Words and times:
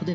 خدا 0.00 0.14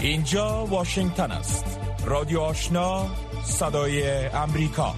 اینجا 0.00 0.66
واشنگتن 0.66 1.30
است. 1.30 1.80
رادیو 2.04 2.40
آشنا 2.40 3.06
صدای 3.44 4.26
امریکا. 4.26 4.94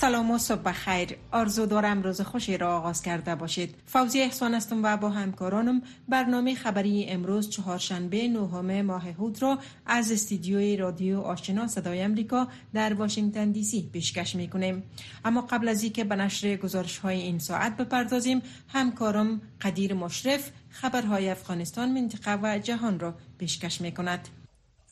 سلام 0.00 0.30
و 0.30 0.38
صبح 0.38 0.72
خیر 0.72 1.16
آرزو 1.32 1.66
دارم 1.66 2.02
روز 2.02 2.20
خوشی 2.20 2.56
را 2.56 2.76
آغاز 2.78 3.02
کرده 3.02 3.34
باشید. 3.34 3.74
فوزی 3.86 4.20
احسان 4.20 4.54
هستم 4.54 4.80
و 4.82 4.96
با 4.96 5.10
همکارانم 5.10 5.82
برنامه 6.08 6.54
خبری 6.54 7.04
امروز 7.08 7.50
چهارشنبه 7.50 8.28
نهم 8.28 8.82
ماه 8.82 9.08
هود 9.08 9.42
را 9.42 9.58
از 9.86 10.12
استیدیوی 10.12 10.76
رادیو 10.76 11.20
آشنا 11.20 11.66
صدای 11.66 12.00
امریکا 12.02 12.48
در 12.74 12.94
واشنگتن 12.94 13.50
دی 13.50 13.64
سی 13.64 13.90
پیشکش 13.92 14.34
می 14.34 14.48
کنیم 14.48 14.82
اما 15.24 15.40
قبل 15.40 15.68
از 15.68 15.82
اینکه 15.82 16.04
به 16.04 16.16
نشر 16.16 16.56
گزارش 16.56 16.98
های 16.98 17.20
این 17.20 17.38
ساعت 17.38 17.76
بپردازیم 17.76 18.42
همکارم 18.68 19.40
قدیر 19.60 19.94
مشرف 19.94 20.50
خبرهای 20.70 21.30
افغانستان 21.30 21.92
منطقه 21.92 22.38
و 22.42 22.58
جهان 22.58 23.00
را 23.00 23.14
پیشکش 23.38 23.80
می 23.80 23.92
کند 23.92 24.28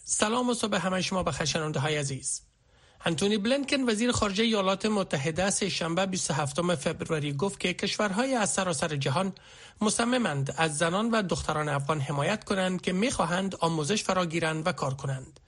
سلام 0.04 0.48
و 0.48 0.54
صبح 0.54 0.86
همه 0.86 1.00
شما 1.00 1.22
به 1.22 1.30
خشنانده 1.32 1.80
های 1.80 1.96
عزیز. 1.96 2.51
انتونی 3.04 3.38
بلینکن 3.38 3.88
وزیر 3.88 4.12
خارجه 4.12 4.44
ایالات 4.44 4.86
متحده 4.86 5.50
سه 5.50 5.68
شنبه 5.68 6.06
27 6.06 7.04
فوریه 7.04 7.32
گفت 7.32 7.60
که 7.60 7.74
کشورهای 7.74 8.34
از 8.34 8.50
سراسر 8.50 8.96
جهان 8.96 9.32
مصممند 9.80 10.54
از 10.56 10.78
زنان 10.78 11.10
و 11.10 11.22
دختران 11.22 11.68
افغان 11.68 12.00
حمایت 12.00 12.44
کنند 12.44 12.80
که 12.80 12.92
می‌خواهند 12.92 13.56
آموزش 13.60 14.04
فراگیرند 14.04 14.66
و 14.66 14.72
کار 14.72 14.94
کنند. 14.94 15.40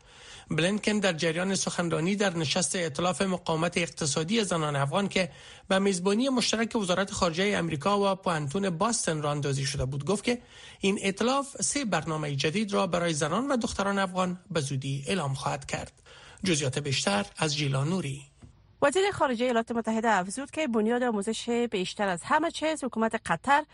بلینکن 0.50 0.98
در 0.98 1.12
جریان 1.12 1.54
سخنرانی 1.54 2.16
در 2.16 2.36
نشست 2.36 2.76
ائتلاف 2.76 3.22
مقاومت 3.22 3.78
اقتصادی 3.78 4.44
زنان 4.44 4.76
افغان 4.76 5.08
که 5.08 5.30
به 5.68 5.78
میزبانی 5.78 6.28
مشترک 6.28 6.76
وزارت 6.76 7.10
خارجه 7.10 7.44
امریکا 7.44 8.12
و 8.12 8.14
پوانتون 8.14 8.70
باستن 8.70 9.22
را 9.22 9.30
اندازی 9.30 9.64
شده 9.64 9.84
بود 9.84 10.04
گفت 10.04 10.24
که 10.24 10.38
این 10.80 10.98
ائتلاف 11.02 11.62
سه 11.62 11.84
برنامه 11.84 12.36
جدید 12.36 12.72
را 12.72 12.86
برای 12.86 13.14
زنان 13.14 13.48
و 13.48 13.56
دختران 13.56 13.98
افغان 13.98 14.40
به 14.50 14.60
زودی 14.60 15.04
اعلام 15.06 15.34
خواهد 15.34 15.66
کرد. 15.66 16.03
جزیات 16.44 16.78
بیشتر 16.78 17.26
از 17.38 17.56
جیلا 17.56 17.84
نوری 17.84 18.22
وزیر 18.82 19.02
خارجه 19.12 19.44
ایالات 19.44 19.72
متحده 19.72 20.08
افزود 20.08 20.50
که 20.50 20.68
بنیاد 20.68 21.02
آموزش 21.02 21.48
بیشتر 21.70 22.08
از 22.08 22.22
همه 22.24 22.50
چیز 22.50 22.84
حکومت 22.84 23.20
قطر 23.26 23.64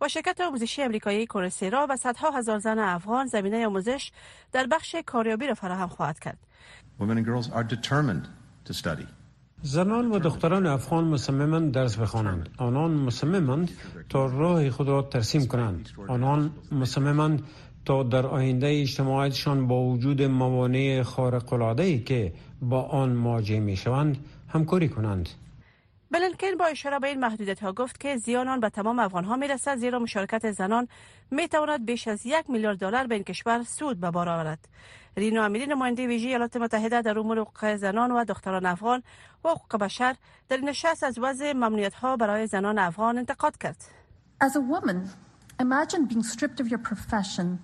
و 0.00 0.08
شرکت 0.08 0.40
آموزشی 0.40 0.82
امریکایی 0.82 1.26
کورسیرا 1.26 1.86
و 1.90 1.96
صدها 1.96 2.30
هزار 2.30 2.58
زن 2.58 2.78
افغان 2.78 3.26
زمینه 3.26 3.66
آموزش 3.66 4.10
در 4.52 4.66
بخش 4.66 4.96
کاریابی 5.06 5.46
را 5.46 5.54
فراهم 5.54 5.88
خواهد 5.88 6.18
کرد. 6.18 6.38
زنان 9.62 10.10
و 10.10 10.18
دختران 10.18 10.66
افغان 10.66 11.04
مصممند 11.04 11.72
درس 11.72 11.96
بخوانند. 11.96 12.48
آنان 12.58 12.90
مصممند 12.90 13.70
تا 14.08 14.26
راه 14.26 14.70
خود 14.70 14.88
را 14.88 15.02
ترسیم 15.02 15.46
کنند. 15.46 15.88
آنان 16.08 16.52
مصممند 16.72 17.42
تا 17.84 18.02
در 18.02 18.26
آینده 18.26 18.80
اجتماعیتشان 18.80 19.66
با 19.66 19.82
وجود 19.82 20.22
موانع 20.22 21.02
خارق 21.02 22.04
که 22.04 22.32
با 22.62 22.82
آن 22.82 23.12
مواجه 23.12 23.60
می 23.60 23.76
شوند 23.76 24.24
همکاری 24.48 24.88
کنند. 24.88 25.28
بلنکن 26.10 26.56
با 26.58 26.64
اشاره 26.64 26.98
به 26.98 27.08
این 27.08 27.20
محدودیت 27.20 27.60
ها 27.62 27.72
گفت 27.72 28.00
که 28.00 28.16
زیان 28.16 28.48
آن 28.48 28.60
به 28.60 28.68
تمام 28.68 28.98
افغان 28.98 29.24
ها 29.24 29.36
می 29.36 29.48
رسد 29.48 29.76
زیرا 29.76 29.98
مشارکت 29.98 30.50
زنان 30.50 30.88
می 31.30 31.48
تواند 31.48 31.86
بیش 31.86 32.08
از 32.08 32.26
یک 32.26 32.50
میلیارد 32.50 32.78
دلار 32.78 33.06
به 33.06 33.14
این 33.14 33.24
کشور 33.24 33.62
سود 33.62 34.00
به 34.00 34.10
بار 34.10 34.28
آورد. 34.28 34.68
رینو 35.16 35.42
امیری 35.42 35.66
نماینده 35.66 36.06
ویژه 36.06 36.28
ایالات 36.28 36.56
متحده 36.56 37.02
در 37.02 37.18
امور 37.18 37.38
حقوق 37.38 37.76
زنان 37.76 38.10
و 38.10 38.24
دختران 38.24 38.66
افغان 38.66 39.02
و 39.44 39.48
حقوق 39.48 39.76
بشر 39.76 40.16
در 40.48 40.56
نشست 40.56 41.04
از 41.04 41.18
وضع 41.18 41.52
ممنوعیت 41.52 41.94
ها 41.94 42.16
برای 42.16 42.46
زنان 42.46 42.78
افغان 42.78 43.18
انتقاد 43.18 43.58
کرد. 43.58 43.84
As 44.44 44.56
a 44.56 44.60
woman, 44.60 45.08
imagine 45.60 46.04
being 46.06 46.22
stripped 46.22 46.60
of 46.60 46.68
your 46.68 46.82
profession 46.90 47.58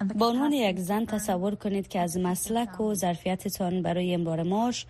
با 0.00 0.28
عنوان 0.28 0.52
یک 0.52 0.78
زن 0.78 1.04
تصور 1.04 1.54
کنید 1.54 1.88
که 1.88 2.00
از 2.00 2.16
مسلک 2.16 2.80
و 2.80 2.94
ظرفیتتان 2.94 3.82
برای 3.82 4.14
امرار 4.14 4.42
معاش 4.42 4.86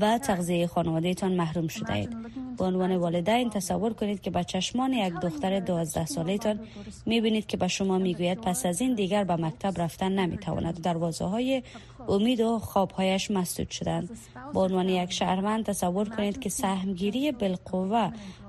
و 0.00 0.18
تغذیه 0.18 0.66
خانوادهتان 0.66 1.32
محروم 1.32 1.68
شده 1.68 1.92
اید. 1.92 2.16
با 2.56 2.66
عنوان 2.66 2.96
والدین 2.96 3.50
تصور 3.50 3.92
کنید 3.92 4.20
که 4.20 4.30
به 4.30 4.44
چشمان 4.44 4.92
یک 4.92 5.14
دختر 5.14 5.60
دوازده 5.60 6.06
سالهتان 6.06 6.60
می‌بینید 7.06 7.46
که 7.46 7.56
به 7.56 7.68
شما 7.68 7.98
می‌گوید 7.98 8.38
پس 8.38 8.66
از 8.66 8.80
این 8.80 8.94
دیگر 8.94 9.24
به 9.24 9.36
مکتب 9.36 9.80
رفتن 9.80 10.12
نمی‌تواند 10.12 10.82
دروازه 10.82 11.24
های 11.24 11.62
امید 12.08 12.40
و 12.40 12.58
خوابهایش 12.58 13.30
مسدود 13.30 13.70
شدند. 13.70 14.10
با 14.52 14.64
عنوان 14.64 14.88
یک 14.88 15.12
شهروند 15.12 15.64
تصور 15.64 16.08
کنید 16.08 16.40
که 16.40 16.48
سهمگیری 16.48 17.32
بالقوه 17.32 17.88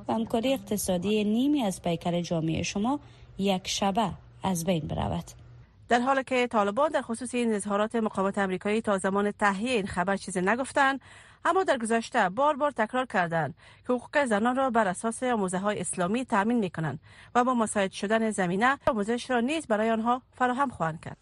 و 0.07 0.13
همکاری 0.13 0.53
اقتصادی 0.53 1.23
نیمی 1.23 1.61
از 1.61 1.81
پیکر 1.81 2.21
جامعه 2.21 2.63
شما 2.63 2.99
یک 3.37 3.67
شبه 3.67 4.09
از 4.43 4.65
بین 4.65 4.87
برود. 4.87 5.44
در 5.89 5.99
حالی 5.99 6.23
که 6.23 6.47
طالبان 6.47 6.89
در 6.89 7.01
خصوص 7.01 7.35
این 7.35 7.53
اظهارات 7.53 7.95
مقاومت 7.95 8.37
امریکایی 8.37 8.81
تا 8.81 8.97
زمان 8.97 9.31
تهیه 9.31 9.71
این 9.71 9.87
خبر 9.87 10.17
چیزی 10.17 10.41
نگفتند 10.41 11.01
اما 11.45 11.63
در 11.63 11.77
گذشته 11.77 12.29
بار 12.29 12.55
بار 12.55 12.71
تکرار 12.71 13.05
کردند 13.05 13.55
که 13.87 13.93
حقوق 13.93 14.25
زنان 14.25 14.55
را 14.55 14.69
بر 14.69 14.87
اساس 14.87 15.23
آموزه 15.23 15.57
های 15.57 15.79
اسلامی 15.79 16.25
تامین 16.25 16.59
می 16.59 16.69
کنند 16.69 16.99
و 17.35 17.43
با 17.43 17.53
مساعد 17.53 17.91
شدن 17.91 18.31
زمینه 18.31 18.77
آموزش 18.87 19.29
را 19.29 19.39
نیز 19.39 19.67
برای 19.67 19.91
آنها 19.91 20.21
فراهم 20.37 20.69
خواهند 20.69 21.01
کرد 21.01 21.17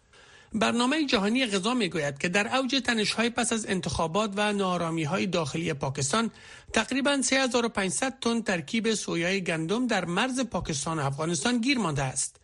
برنامه 0.54 1.04
جهانی 1.04 1.46
غذا 1.46 1.74
می 1.74 1.88
گوید 1.88 2.18
که 2.18 2.28
در 2.28 2.56
اوج 2.56 2.82
تنش 2.84 3.12
های 3.12 3.30
پس 3.30 3.52
از 3.52 3.66
انتخابات 3.66 4.30
و 4.36 4.52
نارامی 4.52 5.04
های 5.04 5.26
داخلی 5.26 5.72
پاکستان 5.72 6.30
تقریبا 6.72 7.22
3500 7.22 8.18
تن 8.20 8.40
ترکیب 8.40 8.94
سویای 8.94 9.44
گندم 9.44 9.86
در 9.86 10.04
مرز 10.04 10.40
پاکستان 10.40 10.98
و 10.98 11.06
افغانستان 11.06 11.58
گیر 11.58 11.78
مانده 11.78 12.02
است. 12.02 12.43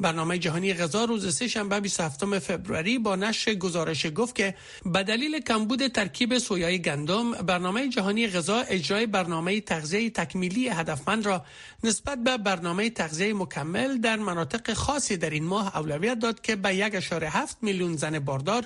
برنامه 0.00 0.38
جهانی 0.38 0.74
غذا 0.74 1.04
روز 1.04 1.36
سه 1.36 1.48
شنبه 1.48 1.80
27 1.80 2.38
فوریه 2.38 2.98
با 2.98 3.16
نشر 3.16 3.54
گزارش 3.54 4.06
گفت 4.14 4.34
که 4.34 4.54
به 4.86 5.02
دلیل 5.02 5.40
کمبود 5.40 5.86
ترکیب 5.88 6.38
سویای 6.38 6.82
گندم 6.82 7.32
برنامه 7.32 7.88
جهانی 7.88 8.28
غذا 8.28 8.60
اجرای 8.60 9.06
برنامه 9.06 9.60
تغذیه 9.60 10.10
تکمیلی 10.10 10.68
هدفمند 10.68 11.26
را 11.26 11.44
نسبت 11.84 12.18
به 12.18 12.36
برنامه 12.36 12.90
تغذیه 12.90 13.34
مکمل 13.34 13.98
در 13.98 14.16
مناطق 14.16 14.72
خاصی 14.72 15.16
در 15.16 15.30
این 15.30 15.44
ماه 15.44 15.76
اولویت 15.76 16.18
داد 16.18 16.40
که 16.40 16.56
به 16.56 16.90
1.7 16.90 17.56
میلیون 17.62 17.96
زن 17.96 18.18
باردار 18.18 18.64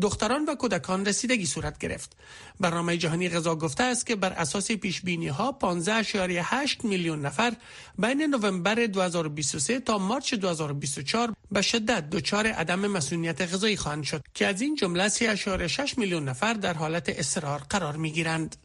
دختران 0.00 0.44
و 0.44 0.54
کودکان 0.54 1.06
رسیدگی 1.06 1.46
صورت 1.46 1.78
گرفت. 1.78 2.16
برنامه 2.60 2.96
جهانی 2.96 3.28
غذا 3.28 3.56
گفته 3.56 3.84
است 3.84 4.06
که 4.06 4.16
بر 4.16 4.32
اساس 4.32 4.72
پیش 4.72 5.00
بینی 5.00 5.28
ها 5.28 5.58
15.8 5.60 6.84
میلیون 6.84 7.26
نفر 7.26 7.52
بین 7.98 8.22
نوامبر 8.22 8.86
2023 8.86 9.80
تا 9.80 9.98
مارچ 9.98 10.34
2024 10.72 11.34
به 11.52 11.62
شدت 11.62 12.10
دچار 12.10 12.46
عدم 12.46 12.86
مسئولیت 12.86 13.40
غذایی 13.54 13.76
خواهند 13.76 14.04
شد 14.04 14.22
که 14.34 14.46
از 14.46 14.60
این 14.60 14.74
جمله 14.74 15.08
3.6 15.08 15.98
میلیون 15.98 16.24
نفر 16.28 16.54
در 16.54 16.74
حالت 16.74 17.04
اضطرار 17.08 17.62
قرار 17.70 17.96
می 17.96 18.12
گیرند. 18.12 18.56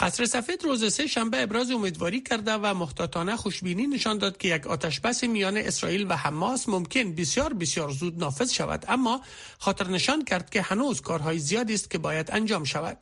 قصر 0.00 0.24
سفید 0.24 0.64
روز 0.64 0.92
سه 0.92 1.06
شنبه 1.06 1.42
ابراز 1.42 1.70
امیدواری 1.70 2.20
کرده 2.20 2.52
و 2.52 2.74
محتاطانه 2.74 3.36
خوشبینی 3.36 3.86
نشان 3.86 4.18
داد 4.18 4.36
که 4.36 4.48
یک 4.48 4.66
آتش 4.66 5.00
بس 5.00 5.24
میان 5.24 5.56
اسرائیل 5.56 6.06
و 6.08 6.16
حماس 6.16 6.68
ممکن 6.68 7.14
بسیار 7.14 7.52
بسیار 7.52 7.90
زود 7.90 8.18
نافذ 8.18 8.52
شود 8.52 8.84
اما 8.88 9.20
خاطر 9.58 9.88
نشان 9.88 10.24
کرد 10.24 10.50
که 10.50 10.62
هنوز 10.62 11.00
کارهای 11.00 11.38
زیادی 11.38 11.74
است 11.74 11.90
که 11.90 11.98
باید 11.98 12.30
انجام 12.30 12.64
شود 12.64 12.98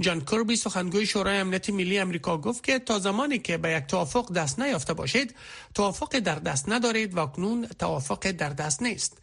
جان 0.00 0.20
کربی 0.20 0.56
سخنگوی 0.56 1.06
شورای 1.06 1.38
امنیت 1.38 1.70
ملی 1.70 1.98
امریکا 1.98 2.38
گفت 2.38 2.64
که 2.64 2.78
تا 2.78 2.98
زمانی 2.98 3.38
که 3.38 3.56
به 3.56 3.70
یک 3.70 3.86
توافق 3.86 4.32
دست 4.32 4.58
نیافته 4.60 4.94
باشید 4.94 5.34
توافق 5.74 6.18
در 6.18 6.34
دست 6.34 6.68
ندارید 6.68 7.14
و 7.14 7.20
اکنون 7.20 7.66
توافق 7.78 8.30
در 8.30 8.48
دست 8.48 8.82
نیست. 8.82 9.18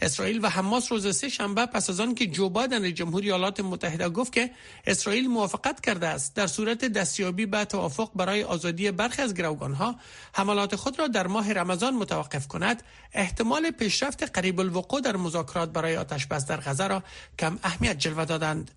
اسرائیل 0.00 0.40
و 0.42 0.48
حماس 0.48 0.92
روز 0.92 1.16
سه 1.16 1.28
شنبه 1.28 1.66
پس 1.66 1.90
از 1.90 2.00
آن 2.00 2.14
که 2.14 2.26
جو 2.26 2.48
بایدن 2.48 2.94
جمهوری 2.94 3.26
ایالات 3.26 3.60
متحده 3.60 4.08
گفت 4.08 4.32
که 4.32 4.50
اسرائیل 4.86 5.28
موافقت 5.28 5.80
کرده 5.80 6.06
است. 6.06 6.34
در 6.34 6.46
صورت 6.46 6.84
دستیابی 6.84 7.46
به 7.46 7.64
توافق 7.64 8.10
برای 8.14 8.42
آزادی 8.42 8.90
برخی 8.90 9.22
از 9.22 9.34
ها 9.78 9.94
حملات 10.34 10.76
خود 10.76 10.98
را 10.98 11.06
در 11.06 11.26
ماه 11.26 11.52
رمضان 11.52 11.94
متوقف 11.94 12.48
کند. 12.48 12.82
احتمال 13.12 13.70
پیشرفت 13.70 14.22
قریب 14.22 14.60
الوقوع 14.60 15.00
در 15.00 15.16
مذاکرات 15.16 15.72
برای 15.72 15.96
آتش 15.96 16.26
بس 16.26 16.46
در 16.46 16.60
غزه 16.60 16.86
را 16.86 17.02
کم 17.38 17.58
اهمیت 17.62 17.98
جلوه 17.98 18.24
دادند. 18.24 18.70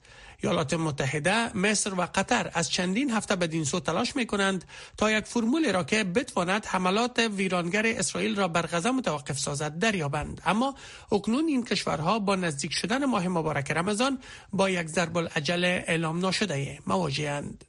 ایالات 0.44 0.74
متحده، 0.74 1.58
مصر 1.58 1.94
و 1.94 2.02
قطر 2.02 2.52
از 2.54 2.70
چندین 2.70 3.12
هفته 3.12 3.36
بدین 3.36 3.64
سو 3.64 3.80
تلاش 3.80 4.16
می 4.16 4.26
کنند 4.26 4.66
تا 4.98 5.12
یک 5.12 5.26
فرمول 5.26 5.74
را 5.74 5.84
که 5.84 6.04
بتواند 6.04 6.66
حملات 6.66 7.20
ویرانگر 7.20 7.86
اسرائیل 7.86 8.36
را 8.36 8.48
بر 8.48 8.66
غزه 8.66 8.92
متوقف 8.92 9.40
سازد 9.40 9.80
دریابند 9.80 10.42
اما 10.46 10.76
اکنون 11.12 11.48
این 11.48 11.64
کشورها 11.66 12.20
با 12.20 12.36
نزدیک 12.36 12.74
شدن 12.74 13.06
ماه 13.06 13.28
مبارک 13.28 13.72
رمضان 13.72 14.20
با 14.54 14.70
یک 14.70 14.88
ضرب 14.88 15.18
العجل 15.18 15.66
اعلام 15.66 16.20
ناشده 16.20 16.80
مواجهند. 16.88 17.66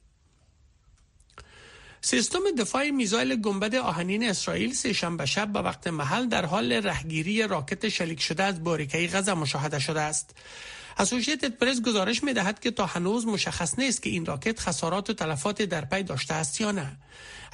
سیستم 2.01 2.39
دفاع 2.57 2.89
میزایل 2.89 3.35
گنبد 3.35 3.75
آهنین 3.75 4.29
اسرائیل 4.29 4.73
سه 4.73 4.93
شنبه 4.93 5.25
شب 5.25 5.47
به 5.47 5.61
وقت 5.61 5.87
محل 5.87 6.27
در 6.27 6.45
حال 6.45 6.73
رهگیری 6.73 7.47
راکت 7.47 7.89
شلیک 7.89 8.21
شده 8.21 8.43
از 8.43 8.63
باریکه 8.63 9.07
غزه 9.13 9.33
مشاهده 9.33 9.79
شده 9.79 10.01
است. 10.01 10.35
اسوسییتد 10.97 11.51
پرس 11.51 11.81
گزارش 11.81 12.23
می 12.23 12.33
دهد 12.33 12.59
که 12.59 12.71
تا 12.71 12.85
هنوز 12.85 13.27
مشخص 13.27 13.79
نیست 13.79 14.03
که 14.03 14.09
این 14.09 14.25
راکت 14.25 14.59
خسارات 14.59 15.09
و 15.09 15.13
تلفات 15.13 15.61
در 15.61 15.85
پی 15.85 16.03
داشته 16.03 16.33
است 16.33 16.61
یا 16.61 16.71
نه 16.71 16.97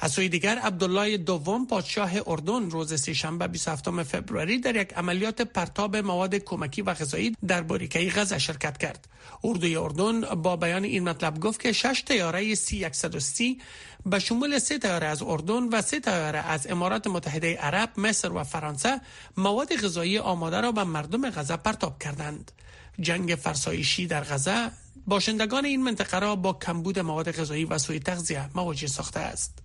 از 0.02 0.12
سوی 0.12 0.28
دیگر 0.28 0.58
عبدالله 0.58 1.16
دوم 1.16 1.66
پادشاه 1.66 2.10
اردن 2.26 2.70
روز 2.70 3.00
سهشنبه 3.00 3.48
27 3.48 3.90
فوریه 4.04 4.58
در 4.58 4.76
یک 4.76 4.92
عملیات 4.92 5.42
پرتاب 5.42 5.96
مواد 5.96 6.34
کمکی 6.34 6.82
و 6.82 6.94
غذایی 6.94 7.36
در 7.46 7.62
باریکه 7.62 8.10
غزه 8.10 8.38
شرکت 8.38 8.78
کرد. 8.78 9.08
اردوی 9.44 9.76
اردن 9.76 10.20
با 10.20 10.56
بیان 10.56 10.84
این 10.84 11.08
مطلب 11.08 11.40
گفت 11.40 11.60
که 11.60 11.72
شش 11.72 12.02
تیاره 12.06 12.54
سی 12.54 12.86
130 12.92 13.58
به 14.06 14.18
شمول 14.18 14.58
سه 14.58 14.78
تیاره 14.78 15.06
از 15.06 15.22
اردن 15.22 15.62
و 15.62 15.82
سه 15.82 16.00
تیاره 16.00 16.38
از 16.38 16.66
امارات 16.66 17.06
متحده 17.06 17.56
عرب، 17.56 18.00
مصر 18.00 18.32
و 18.32 18.44
فرانسه 18.44 19.00
مواد 19.36 19.76
غذایی 19.76 20.18
آماده 20.18 20.60
را 20.60 20.72
به 20.72 20.84
مردم 20.84 21.30
غزه 21.30 21.56
پرتاب 21.56 21.98
کردند. 21.98 22.52
جنگ 23.00 23.34
فرسایشی 23.34 24.06
در 24.06 24.24
غزه 24.24 24.70
باشندگان 25.06 25.64
این 25.64 25.82
منطقه 25.82 26.18
را 26.18 26.36
با 26.36 26.52
کمبود 26.52 26.98
مواد 26.98 27.30
غذایی 27.30 27.64
و 27.64 27.78
سوی 27.78 27.98
تغذیه 27.98 28.50
مواجه 28.54 28.86
ساخته 28.86 29.20
است. 29.20 29.58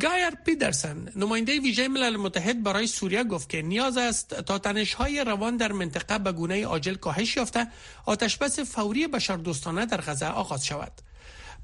گایر 0.00 0.30
پیدرسن 0.30 1.12
نماینده 1.16 1.60
ویژه 1.60 1.88
ملل 1.88 2.16
متحد 2.16 2.62
برای 2.62 2.86
سوریه 2.86 3.24
گفت 3.24 3.48
که 3.48 3.62
نیاز 3.62 3.96
است 3.96 4.34
تا 4.34 4.58
تنشهای 4.58 5.24
روان 5.24 5.56
در 5.56 5.72
منطقه 5.72 6.18
به 6.18 6.32
گونه 6.32 6.66
عاجل 6.66 6.94
کاهش 6.94 7.36
یافته 7.36 7.66
آتشبس 8.06 8.60
فوری 8.60 9.06
بشردوستانه 9.06 9.86
در 9.86 10.00
غزه 10.00 10.26
آغاز 10.26 10.66
شود 10.66 10.92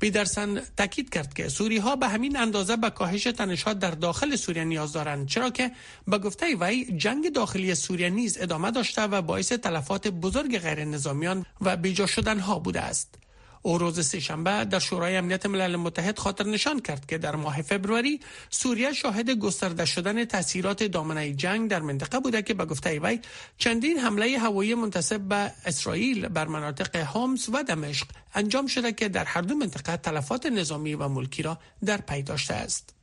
پیدرسن 0.00 0.62
تاکید 0.76 1.10
کرد 1.10 1.34
که 1.34 1.48
سوری 1.48 1.78
ها 1.78 1.96
به 1.96 2.08
همین 2.08 2.36
اندازه 2.36 2.76
به 2.76 2.90
کاهش 2.90 3.22
تنشات 3.24 3.78
در 3.78 3.90
داخل 3.90 4.36
سوریه 4.36 4.64
نیاز 4.64 4.92
دارند 4.92 5.28
چرا 5.28 5.50
که 5.50 5.70
به 6.06 6.18
گفته 6.18 6.56
وی 6.60 6.84
جنگ 6.84 7.32
داخلی 7.32 7.74
سوریه 7.74 8.10
نیز 8.10 8.38
ادامه 8.40 8.70
داشته 8.70 9.02
و 9.02 9.22
باعث 9.22 9.52
تلفات 9.52 10.08
بزرگ 10.08 10.58
غیر 10.58 10.84
نظامیان 10.84 11.46
و 11.60 11.76
بیجا 11.76 12.06
شدن 12.06 12.38
ها 12.38 12.58
بوده 12.58 12.80
است. 12.80 13.14
او 13.62 13.78
روز 13.78 14.06
سهشنبه 14.06 14.64
در 14.64 14.78
شورای 14.78 15.16
امنیت 15.16 15.46
ملل 15.46 15.76
متحد 15.76 16.18
خاطر 16.18 16.46
نشان 16.46 16.80
کرد 16.80 17.06
که 17.06 17.18
در 17.18 17.36
ماه 17.36 17.62
فبروری 17.62 18.20
سوریه 18.50 18.92
شاهد 18.92 19.30
گسترده 19.30 19.84
شدن 19.84 20.24
تاثیرات 20.24 20.82
دامنه 20.82 21.32
جنگ 21.32 21.70
در 21.70 21.80
منطقه 21.80 22.20
بوده 22.20 22.42
که 22.42 22.54
به 22.54 22.64
گفته 22.64 23.00
وی 23.00 23.20
چندین 23.58 23.98
حمله 23.98 24.38
هوایی 24.38 24.74
منتصب 24.74 25.20
به 25.20 25.52
اسرائیل 25.64 26.28
بر 26.28 26.46
مناطق 26.46 26.96
هومس 26.96 27.48
و 27.48 27.62
دمشق 27.62 28.06
انجام 28.34 28.66
شده 28.66 28.92
که 28.92 29.08
در 29.08 29.24
هر 29.24 29.42
دو 29.42 29.54
منطقه 29.54 29.96
تلفات 29.96 30.46
نظامی 30.46 30.94
و 30.94 31.08
ملکی 31.08 31.42
را 31.42 31.58
در 31.84 31.96
پی 31.96 32.22
داشته 32.22 32.54
است. 32.54 32.94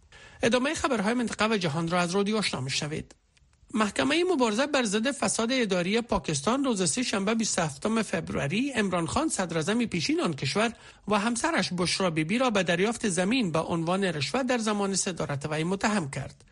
ادامه 0.44 0.74
خبرهای 0.74 1.14
منطقه 1.14 1.48
و 1.48 1.58
جهان 1.58 1.88
را 1.88 2.00
از 2.00 2.12
رادیو 2.12 2.38
آشنا 2.38 2.62
میشنوید. 2.62 3.16
محکمه 3.74 4.24
مبارزه 4.24 4.68
بر 4.68 4.84
ضد 4.84 5.12
فساد 5.12 5.52
اداری 5.52 6.02
پاکستان 6.02 6.64
روز 6.64 6.92
سه 6.92 7.04
شنبه 7.04 7.36
27 7.36 8.02
فبروری 8.02 8.74
امران 8.76 9.08
خان 9.08 9.30
صدر 9.30 9.86
پیشین 9.86 10.22
آن 10.22 10.34
کشور 10.34 10.74
و 11.08 11.20
همسرش 11.20 11.74
بشرا 11.78 12.10
بیبی 12.10 12.38
را 12.38 12.50
به 12.50 12.64
دریافت 12.64 13.10
زمین 13.10 13.52
با 13.52 13.60
عنوان 13.60 14.04
رشوه 14.04 14.44
در 14.44 14.58
زمان 14.58 14.96
صدارت 14.96 15.46
وی 15.46 15.64
متهم 15.64 16.10
کرد. 16.10 16.44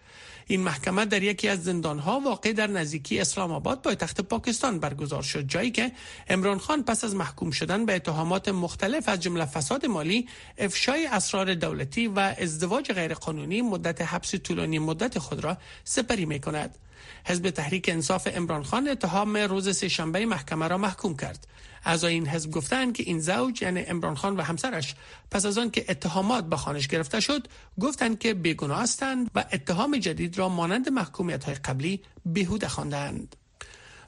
این 0.47 0.61
محکمه 0.61 1.05
در 1.05 1.23
یکی 1.23 1.47
از 1.47 1.63
زندانها 1.63 2.19
واقع 2.19 2.53
در 2.53 2.67
نزدیکی 2.67 3.19
اسلام 3.19 3.51
آباد 3.51 3.81
پایتخت 3.81 4.21
پاکستان 4.21 4.79
برگزار 4.79 5.23
شد 5.23 5.47
جایی 5.47 5.71
که 5.71 5.91
امران 6.27 6.57
خان 6.57 6.83
پس 6.83 7.03
از 7.03 7.15
محکوم 7.15 7.51
شدن 7.51 7.85
به 7.85 7.95
اتهامات 7.95 8.49
مختلف 8.49 9.09
از 9.09 9.19
جمله 9.19 9.45
فساد 9.45 9.85
مالی 9.85 10.27
افشای 10.57 11.05
اسرار 11.05 11.53
دولتی 11.53 12.07
و 12.07 12.19
ازدواج 12.19 12.91
غیرقانونی 12.91 13.61
مدت 13.61 14.01
حبس 14.01 14.35
طولانی 14.35 14.79
مدت 14.79 15.19
خود 15.19 15.43
را 15.43 15.57
سپری 15.83 16.25
می 16.25 16.39
کند 16.39 16.77
حزب 17.25 17.49
تحریک 17.49 17.89
انصاف 17.89 18.27
امران 18.35 18.63
خان 18.63 18.87
اتهام 18.87 19.37
روز 19.37 19.77
سهشنبه 19.77 20.25
محکمه 20.25 20.67
را 20.67 20.77
محکوم 20.77 21.17
کرد 21.17 21.47
اعضای 21.85 22.13
این 22.13 22.27
حزب 22.27 22.51
گفتند 22.51 22.93
که 22.93 23.03
این 23.03 23.19
زوج 23.19 23.61
یعنی 23.61 23.81
امران 23.81 24.15
خان 24.15 24.35
و 24.35 24.41
همسرش 24.41 24.95
پس 25.31 25.45
از 25.45 25.57
آن 25.57 25.71
که 25.71 25.85
اتهامات 25.89 26.45
به 26.45 26.55
خانش 26.57 26.87
گرفته 26.87 27.19
شد 27.19 27.47
گفتند 27.79 28.19
که 28.19 28.33
بیگناه 28.33 28.81
هستند 28.81 29.31
و 29.35 29.45
اتهام 29.51 29.97
جدید 29.97 30.37
را 30.37 30.49
مانند 30.49 30.89
محکومیت 30.89 31.43
های 31.43 31.55
قبلی 31.55 32.01
بیهوده 32.25 32.67
خواندند. 32.67 33.35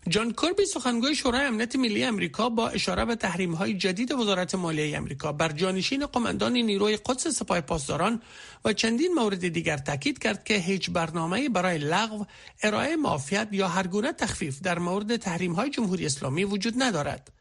جان 0.10 0.34
کوربی 0.34 0.66
سخنگوی 0.66 1.16
شورای 1.16 1.46
امنیت 1.46 1.76
ملی 1.76 2.04
امریکا 2.04 2.50
با 2.50 2.70
اشاره 2.70 3.06
به 3.06 3.16
تحریم 3.16 3.54
های 3.54 3.74
جدید 3.74 4.12
وزارت 4.12 4.56
مالیه 4.56 4.98
امریکا 4.98 5.32
بر 5.32 5.52
جانشین 5.52 6.06
قماندان 6.06 6.54
نیروی 6.54 6.98
قدس 6.98 7.28
سپاه 7.28 7.62
پاسداران 7.62 8.22
و 8.66 8.74
چندین 8.74 9.14
مورد 9.14 9.48
دیگر 9.48 9.78
تاکید 9.78 10.20
کرد 10.20 10.44
که 10.44 10.54
هیچ 10.54 10.90
برنامه 10.90 11.50
برای 11.50 11.78
لغو، 11.78 12.26
ارائه 12.64 12.96
معافیت 12.96 13.48
یا 13.52 13.68
هر 13.68 13.88
گونه 13.88 14.14
تخفیف 14.14 14.62
در 14.62 14.80
مورد 14.80 15.16
تحریم 15.16 15.54
های 15.54 15.70
جمهوری 15.70 16.06
اسلامی 16.06 16.44
وجود 16.44 16.74
ندارد. 16.78 17.32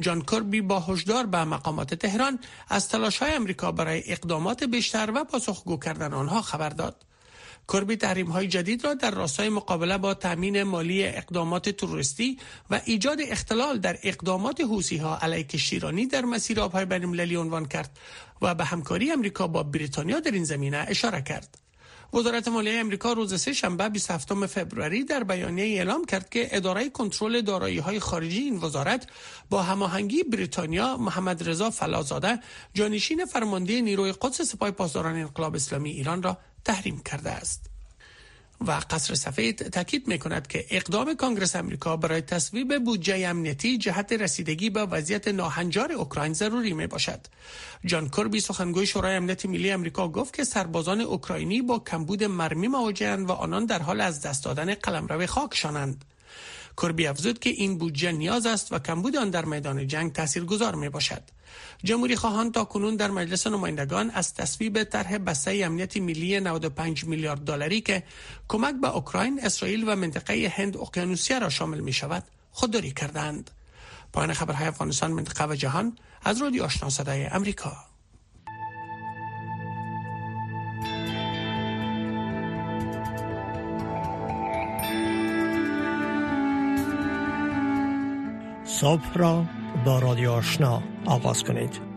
جان 0.00 0.22
کوربی 0.22 0.60
با 0.60 0.80
هشدار 0.80 1.26
به 1.26 1.44
مقامات 1.44 1.94
تهران 1.94 2.38
از 2.68 2.88
تلاش 2.88 3.18
های 3.18 3.32
امریکا 3.32 3.72
برای 3.72 4.02
اقدامات 4.06 4.64
بیشتر 4.64 5.10
و 5.14 5.24
پاسخگو 5.24 5.76
کردن 5.76 6.12
آنها 6.12 6.42
خبر 6.42 6.68
داد. 6.68 7.04
کربی 7.68 7.96
تحریم 7.96 8.26
های 8.26 8.48
جدید 8.48 8.84
را 8.84 8.94
در 8.94 9.10
راستای 9.10 9.48
مقابله 9.48 9.98
با 9.98 10.14
تامین 10.14 10.62
مالی 10.62 11.04
اقدامات 11.04 11.68
تروریستی 11.68 12.38
و 12.70 12.80
ایجاد 12.84 13.18
اختلال 13.28 13.78
در 13.78 13.98
اقدامات 14.02 14.60
حوسی 14.60 14.96
ها 14.96 15.18
علیه 15.18 15.44
کشتیرانی 15.44 16.06
در 16.06 16.24
مسیر 16.24 16.60
آبهای 16.60 16.84
بین 16.84 17.04
المللی 17.04 17.36
عنوان 17.36 17.66
کرد 17.66 17.98
و 18.42 18.54
به 18.54 18.64
همکاری 18.64 19.12
امریکا 19.12 19.46
با 19.46 19.62
بریتانیا 19.62 20.20
در 20.20 20.30
این 20.30 20.44
زمینه 20.44 20.84
اشاره 20.88 21.22
کرد. 21.22 21.58
وزارت 22.14 22.48
مالیه 22.48 22.80
امریکا 22.80 23.12
روز 23.12 23.40
سه 23.40 23.52
شنبه 23.52 23.88
27 23.88 24.46
فوریه 24.46 25.04
در 25.04 25.24
بیانیه 25.24 25.64
اعلام 25.64 26.04
کرد 26.04 26.28
که 26.28 26.56
اداره 26.56 26.88
کنترل 26.88 27.40
دارایی 27.40 27.78
های 27.78 28.00
خارجی 28.00 28.40
این 28.40 28.56
وزارت 28.56 29.06
با 29.50 29.62
هماهنگی 29.62 30.22
بریتانیا 30.22 30.96
محمد 30.96 31.48
رضا 31.48 31.70
فلازاده 31.70 32.38
جانشین 32.74 33.24
فرمانده 33.24 33.80
نیروی 33.80 34.12
قدس 34.12 34.42
سپاه 34.42 34.70
پاسداران 34.70 35.16
انقلاب 35.16 35.54
اسلامی 35.54 35.90
ایران 35.90 36.22
را 36.22 36.38
تحریم 36.64 36.98
کرده 36.98 37.30
است. 37.30 37.72
و 38.66 38.80
قصر 38.90 39.14
سفید 39.14 39.68
تاکید 39.68 40.08
می 40.08 40.18
کند 40.18 40.46
که 40.46 40.66
اقدام 40.70 41.14
کانگرس 41.14 41.56
امریکا 41.56 41.96
برای 41.96 42.20
تصویب 42.20 42.84
بودجه 42.84 43.28
امنیتی 43.28 43.78
جهت 43.78 44.12
رسیدگی 44.12 44.70
به 44.70 44.80
وضعیت 44.80 45.28
ناهنجار 45.28 45.92
اوکراین 45.92 46.32
ضروری 46.32 46.72
می 46.72 46.86
باشد. 46.86 47.20
جان 47.84 48.08
کربی 48.08 48.40
سخنگوی 48.40 48.86
شورای 48.86 49.16
امنیت 49.16 49.46
ملی 49.46 49.70
امریکا 49.70 50.08
گفت 50.08 50.34
که 50.34 50.44
سربازان 50.44 51.00
اوکراینی 51.00 51.62
با 51.62 51.78
کمبود 51.78 52.24
مرمی 52.24 52.68
مواجهند 52.68 53.28
و 53.28 53.32
آنان 53.32 53.66
در 53.66 53.82
حال 53.82 54.00
از 54.00 54.20
دست 54.20 54.44
دادن 54.44 54.74
قلمرو 54.74 55.26
خاکشانند. 55.26 56.04
کربی 56.76 57.06
افزود 57.06 57.38
که 57.38 57.50
این 57.50 57.78
بودجه 57.78 58.12
نیاز 58.12 58.46
است 58.46 58.72
و 58.72 58.78
کمبود 58.78 59.16
آن 59.16 59.30
در 59.30 59.44
میدان 59.44 59.86
جنگ 59.86 60.12
تاثیرگذار 60.12 60.74
می 60.74 60.88
باشد. 60.88 61.22
جمهوری 61.84 62.16
خواهان 62.16 62.52
تا 62.52 62.64
کنون 62.64 62.96
در 62.96 63.10
مجلس 63.10 63.46
نمایندگان 63.46 64.10
از 64.10 64.34
تصویب 64.34 64.84
طرح 64.84 65.18
بسته 65.18 65.62
امنیتی 65.64 66.00
ملی 66.00 66.40
95 66.40 67.04
میلیارد 67.04 67.40
دلاری 67.40 67.80
که 67.80 68.02
کمک 68.48 68.74
به 68.80 68.96
اوکراین، 68.96 69.40
اسرائیل 69.42 69.88
و 69.88 69.96
منطقه 69.96 70.52
هند 70.56 70.76
اقیانوسیه 70.76 71.38
را 71.38 71.48
شامل 71.48 71.80
می 71.80 71.92
شود 71.92 72.22
خودداری 72.50 72.92
کردند. 72.92 73.50
پایان 74.12 74.32
خبرهای 74.32 74.66
افغانستان 74.66 75.12
منطقه 75.12 75.44
و 75.44 75.54
جهان 75.54 75.98
از 76.24 76.42
رادیو 76.42 76.64
آشنا 76.64 76.90
صدای 76.90 77.24
امریکا. 77.24 77.91
صبح 88.82 89.14
را 89.14 89.44
با 89.84 89.98
رادیو 89.98 90.30
آشنا 90.30 90.82
آغاز 91.06 91.44
کنید. 91.44 91.91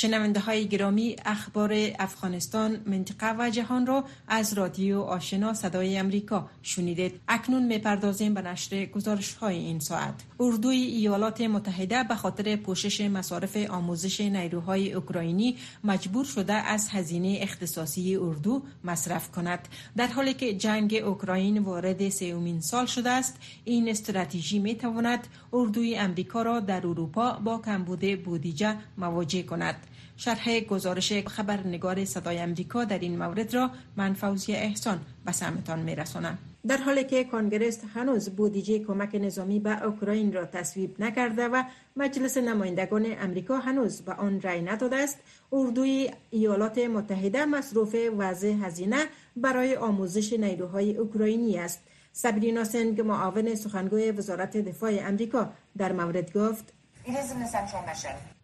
شنونده 0.00 0.40
های 0.40 0.68
گرامی 0.68 1.16
اخبار 1.26 1.72
افغانستان 1.98 2.80
منطقه 2.86 3.36
و 3.38 3.50
جهان 3.50 3.86
را 3.86 4.04
از 4.28 4.52
رادیو 4.52 5.00
آشنا 5.00 5.54
صدای 5.54 5.98
امریکا 5.98 6.50
شنیدید. 6.62 7.20
اکنون 7.28 7.62
می‌پردازیم 7.62 8.34
به 8.34 8.42
نشر 8.42 8.84
گزارش 8.86 9.34
های 9.34 9.56
این 9.56 9.80
ساعت. 9.80 10.14
اردوی 10.40 10.76
ایالات 10.76 11.40
متحده 11.40 12.02
به 12.02 12.14
خاطر 12.14 12.56
پوشش 12.56 13.00
مصارف 13.00 13.56
آموزش 13.56 14.20
نیروهای 14.20 14.92
اوکراینی 14.92 15.56
مجبور 15.84 16.24
شده 16.24 16.52
از 16.52 16.88
هزینه 16.90 17.38
اختصاصی 17.40 18.16
اردو 18.16 18.62
مصرف 18.84 19.30
کند. 19.30 19.68
در 19.96 20.06
حالی 20.06 20.34
که 20.34 20.54
جنگ 20.54 20.94
اوکراین 21.04 21.58
وارد 21.58 22.08
سومین 22.08 22.60
سال 22.60 22.86
شده 22.86 23.10
است 23.10 23.36
این 23.64 23.88
استراتژی 23.88 24.58
می 24.58 24.74
تواند 24.74 25.26
اردوی 25.52 25.96
امریکا 25.96 26.42
را 26.42 26.60
در 26.60 26.86
اروپا 26.86 27.32
با 27.32 27.58
کمبود 27.58 28.22
بودجه 28.22 28.76
مواجه 28.98 29.42
کند. 29.42 29.86
شرح 30.20 30.60
گزارش 30.60 31.12
خبرنگار 31.12 32.04
صدای 32.04 32.38
امریکا 32.38 32.84
در 32.84 32.98
این 32.98 33.18
مورد 33.18 33.54
را 33.54 33.70
من 33.96 34.14
فوزی 34.14 34.52
احسان 34.52 35.00
به 35.24 35.32
سمتان 35.32 35.78
می 35.78 35.94
رسانم. 35.94 36.38
در 36.66 36.76
حالی 36.76 37.04
که 37.04 37.24
کنگرس 37.24 37.80
هنوز 37.94 38.30
بودجه 38.30 38.78
کمک 38.78 39.14
نظامی 39.14 39.60
به 39.60 39.84
اوکراین 39.84 40.32
را 40.32 40.44
تصویب 40.44 41.02
نکرده 41.02 41.48
و 41.48 41.62
مجلس 41.96 42.36
نمایندگان 42.36 43.06
امریکا 43.20 43.58
هنوز 43.58 44.00
به 44.00 44.12
آن 44.12 44.40
رأی 44.40 44.62
نداده 44.62 44.96
است 44.96 45.18
اردوی 45.52 46.10
ایالات 46.30 46.78
متحده 46.78 47.44
مصروف 47.44 47.96
وضع 48.18 48.48
هزینه 48.48 49.04
برای 49.36 49.76
آموزش 49.76 50.32
نیروهای 50.32 50.96
اوکراینی 50.96 51.58
است. 51.58 51.80
سبرینا 52.12 52.64
سنگ 52.64 53.00
معاون 53.00 53.54
سخنگوی 53.54 54.10
وزارت 54.10 54.56
دفاع 54.56 54.90
امریکا 55.02 55.52
در 55.76 55.92
مورد 55.92 56.32
گفت. 56.32 56.72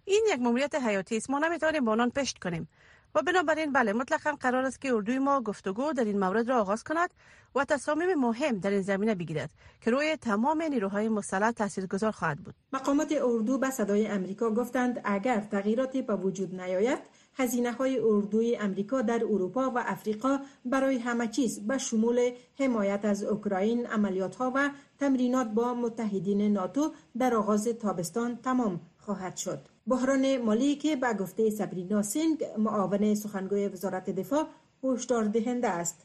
این 0.07 0.25
یک 0.33 0.41
ماموریت 0.41 0.75
حیاتی 0.75 1.17
است. 1.17 1.31
ما 1.31 1.39
نمی‌توانیم 1.39 1.85
با 1.85 1.93
آنان 1.93 2.11
پشت 2.11 2.39
کنیم. 2.39 2.69
و 3.17 3.23
بنابراین 3.23 3.73
بله 3.73 3.93
مطلقا 3.93 4.33
قرار 4.41 4.65
است 4.65 4.81
که 4.81 4.95
اردوی 4.95 5.19
ما 5.19 5.41
گفتگو 5.41 5.93
در 5.93 6.05
این 6.05 6.19
مورد 6.19 6.49
را 6.49 6.61
آغاز 6.61 6.85
کند 6.85 7.11
و 7.55 7.65
تصامیم 7.65 8.15
مهم 8.15 8.59
در 8.59 8.71
این 8.71 8.83
زمینه 8.83 9.15
بگیرد 9.15 9.51
که 9.81 9.91
روی 9.91 10.17
تمام 10.17 10.63
نیروهای 10.63 11.09
مسلح 11.09 11.51
تاثیرگذار 11.51 12.11
خواهد 12.11 12.39
بود. 12.39 12.55
مقامات 12.73 13.13
اردو 13.13 13.59
به 13.59 13.71
صدای 13.71 14.07
امریکا 14.07 14.51
گفتند 14.51 15.01
اگر 15.05 15.41
تغییراتی 15.41 16.03
به 16.03 16.17
وجود 16.17 16.61
نیاید 16.61 16.99
هزینه 17.35 17.73
های 17.73 17.99
اردوی 17.99 18.57
امریکا 18.57 19.03
در 19.03 19.25
اروپا 19.25 19.71
و 19.71 19.79
افریقا 19.79 20.39
برای 20.65 20.99
همه 20.99 21.29
چیز 21.29 21.67
به 21.67 21.79
شمول 21.79 22.31
حمایت 22.59 23.05
از 23.05 23.25
اوکراین 23.25 23.87
عملیات 23.87 24.37
ها 24.37 24.53
و 24.55 24.71
تمرینات 24.99 25.47
با 25.47 25.75
متحدین 25.75 26.53
ناتو 26.53 26.93
در 27.19 27.35
آغاز 27.35 27.69
تابستان 27.69 28.37
تمام 28.37 28.81
خواهد 28.99 29.37
شد. 29.37 29.76
بحران 29.87 30.37
مالی 30.37 30.77
که 30.77 30.97
به 30.97 31.15
گفته 31.15 31.51
سبرینا 31.51 32.03
سینگ 32.03 32.45
معاون 32.59 33.15
سخنگوی 33.15 33.69
وزارت 33.69 34.11
دفاع 34.11 34.47
هشدار 34.85 35.25
دهنده 35.25 35.69
است. 35.69 36.05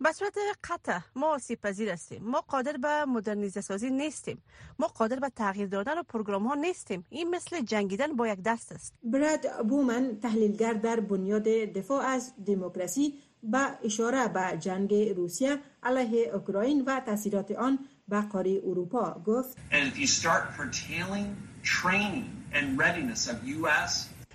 به 0.00 0.12
صورت 0.12 0.34
قطع. 0.64 0.98
ما 1.16 1.26
آسیب 1.34 1.60
پذیر 1.60 1.90
هستیم. 1.90 2.22
ما 2.24 2.40
قادر 2.40 2.76
به 2.76 3.04
مدرنیزه 3.04 3.60
سازی 3.60 3.90
نیستیم. 3.90 4.42
ما 4.78 4.86
قادر 4.86 5.18
به 5.18 5.28
تغییر 5.28 5.66
دادن 5.68 5.98
و 5.98 6.02
پروگرام 6.02 6.46
ها 6.46 6.54
نیستیم. 6.54 7.04
این 7.10 7.30
مثل 7.30 7.60
جنگیدن 7.60 8.16
با 8.16 8.28
یک 8.28 8.42
دست 8.44 8.72
است. 8.72 8.94
براد 9.02 9.66
بومن 9.68 10.18
تحلیلگر 10.22 10.72
در 10.72 11.00
بنیاد 11.00 11.42
دفاع 11.44 12.04
از 12.04 12.32
دموکراسی 12.46 13.14
با 13.42 13.68
اشاره 13.84 14.28
به 14.28 14.58
جنگ 14.58 14.94
روسیه 14.94 15.58
علیه 15.82 16.34
اوکراین 16.34 16.84
و 16.86 17.00
تاثیرات 17.00 17.50
آن 17.50 17.78
به 18.08 18.20
قاره 18.20 18.60
اروپا 18.66 19.22
گفت 19.26 19.56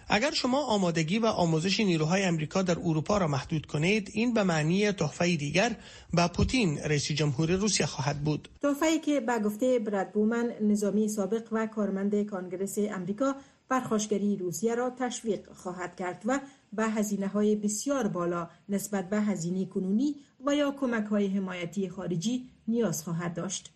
اگر 0.08 0.32
شما 0.32 0.65
آمادگی 0.65 1.20
و 1.20 1.25
آموزش 1.25 1.80
نیروهای 1.80 2.24
امریکا 2.24 2.62
در 2.62 2.80
اروپا 2.80 3.18
را 3.18 3.27
محدود 3.27 3.65
کنید 3.65 4.10
این 4.13 4.34
به 4.34 4.44
معنی 4.44 4.92
تحفه 4.92 5.36
دیگر 5.36 5.75
به 6.13 6.27
پوتین 6.27 6.77
رئیس 6.77 7.12
جمهور 7.12 7.51
روسیه 7.51 7.86
خواهد 7.86 8.24
بود. 8.24 8.50
تحفه 8.62 9.00
که 9.00 9.20
به 9.20 9.39
گفته 9.39 9.80
براد 9.80 10.12
بومن 10.12 10.53
نظامی 10.62 11.08
سابق 11.08 11.48
و 11.51 11.68
کارمند 11.68 12.24
کانگرس 12.24 12.77
امریکا 12.77 13.36
پرخاشگری 13.70 14.38
روسیه 14.38 14.75
را 14.75 14.89
تشویق 14.89 15.53
خواهد 15.53 15.96
کرد 15.96 16.22
و 16.25 16.39
به 16.75 16.89
هزینه 16.89 17.27
های 17.27 17.56
بسیار 17.56 18.08
بالا 18.08 18.50
نسبت 18.70 19.10
به 19.10 19.22
هزینه 19.22 19.65
کنونی 19.65 20.15
و 20.46 20.56
یا 20.56 20.72
کمک 20.72 21.06
های 21.06 21.27
حمایتی 21.27 21.89
خارجی 21.89 22.50
نیاز 22.68 23.03
خواهد 23.03 23.34
داشت. 23.34 23.74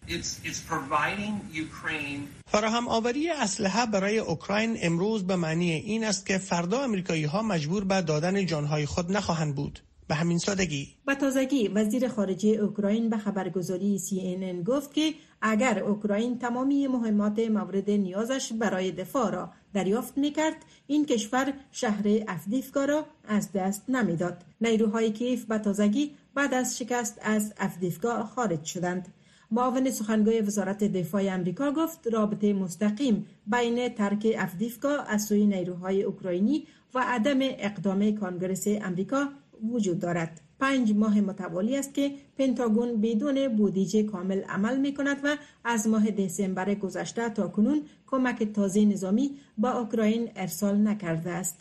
فراهم 2.48 2.88
آوری 2.88 3.30
اسلحه 3.30 3.86
برای 3.86 4.18
اوکراین 4.18 4.78
امروز 4.82 5.28
به 5.28 5.36
معنی 5.36 5.72
این 5.72 6.04
است 6.04 6.26
که 6.26 6.38
فردا 6.38 6.84
امریکایی 6.84 7.24
ها 7.24 7.42
مجبور 7.42 7.84
به 7.84 8.02
دادن 8.02 8.46
جانهای 8.46 8.86
خود 8.86 9.12
نخواهند 9.12 9.56
بود. 9.56 9.80
به 10.08 10.16
همین 10.16 10.38
سادگی 10.38 10.96
به 11.06 11.16
تازگی 11.16 11.68
وزیر 11.68 12.08
خارجه 12.08 12.50
اوکراین 12.50 13.10
به 13.10 13.18
خبرگزاری 13.18 14.00
CNN 14.00 14.64
گفت 14.68 14.94
که 14.94 15.14
اگر 15.42 15.80
اوکراین 15.80 16.40
تمامی 16.40 16.88
مهمات 16.88 17.40
مورد 17.40 17.90
نیازش 17.90 18.54
برای 18.54 18.92
دفاع 18.92 19.32
را 19.32 19.50
دریافت 19.74 20.18
می‌کرد. 20.18 20.56
این 20.88 21.06
کشور 21.06 21.54
شهر 21.72 22.04
افدیفکا 22.28 22.86
را 22.86 23.06
از 23.28 23.52
دست 23.52 23.90
نمی‌داد. 23.90 24.46
نیروهای 24.62 25.12
کیف 25.12 25.46
به 25.46 25.58
تازگی 25.58 26.12
بعد 26.36 26.54
از 26.54 26.78
شکست 26.78 27.20
از 27.22 27.54
افدیفکا 27.58 28.24
خارج 28.24 28.64
شدند. 28.64 29.08
معاون 29.52 29.92
سخنگوی 29.92 30.42
وزارت 30.42 30.84
دفاع 30.84 31.22
امریکا 31.22 31.72
گفت 31.72 32.08
رابطه 32.08 32.54
مستقیم 32.54 33.26
بین 33.48 33.90
ترک 33.90 34.28
افدیفکا 34.38 34.98
از 34.98 35.24
سوی 35.24 35.46
نیروهای 35.46 36.04
اوکراینی 36.04 36.68
و 36.94 37.04
عدم 37.08 37.40
اقدام 37.42 38.12
کانگرس 38.12 38.68
امریکا 38.68 39.30
وجود 39.72 40.00
دارد. 40.00 40.42
پنج 40.60 40.92
ماه 40.96 41.22
متوالی 41.22 41.78
است 41.78 41.94
که 41.94 42.12
پنتاگون 42.38 43.02
بدون 43.02 43.56
بودجه 43.56 44.04
کامل 44.04 44.42
عمل 44.42 44.78
می 44.78 44.94
کند 44.94 45.18
و 45.24 45.38
از 45.64 45.88
ماه 45.88 46.12
دسامبر 46.12 46.76
گذشته 46.76 47.30
تا 47.30 47.48
کنون 47.48 47.82
کمک 48.08 48.44
تازه 48.44 48.86
نظامی 48.86 49.32
با 49.58 49.72
اوکراین 49.72 50.30
ارسال 50.36 50.88
نکرده 50.88 51.32
است. 51.32 51.60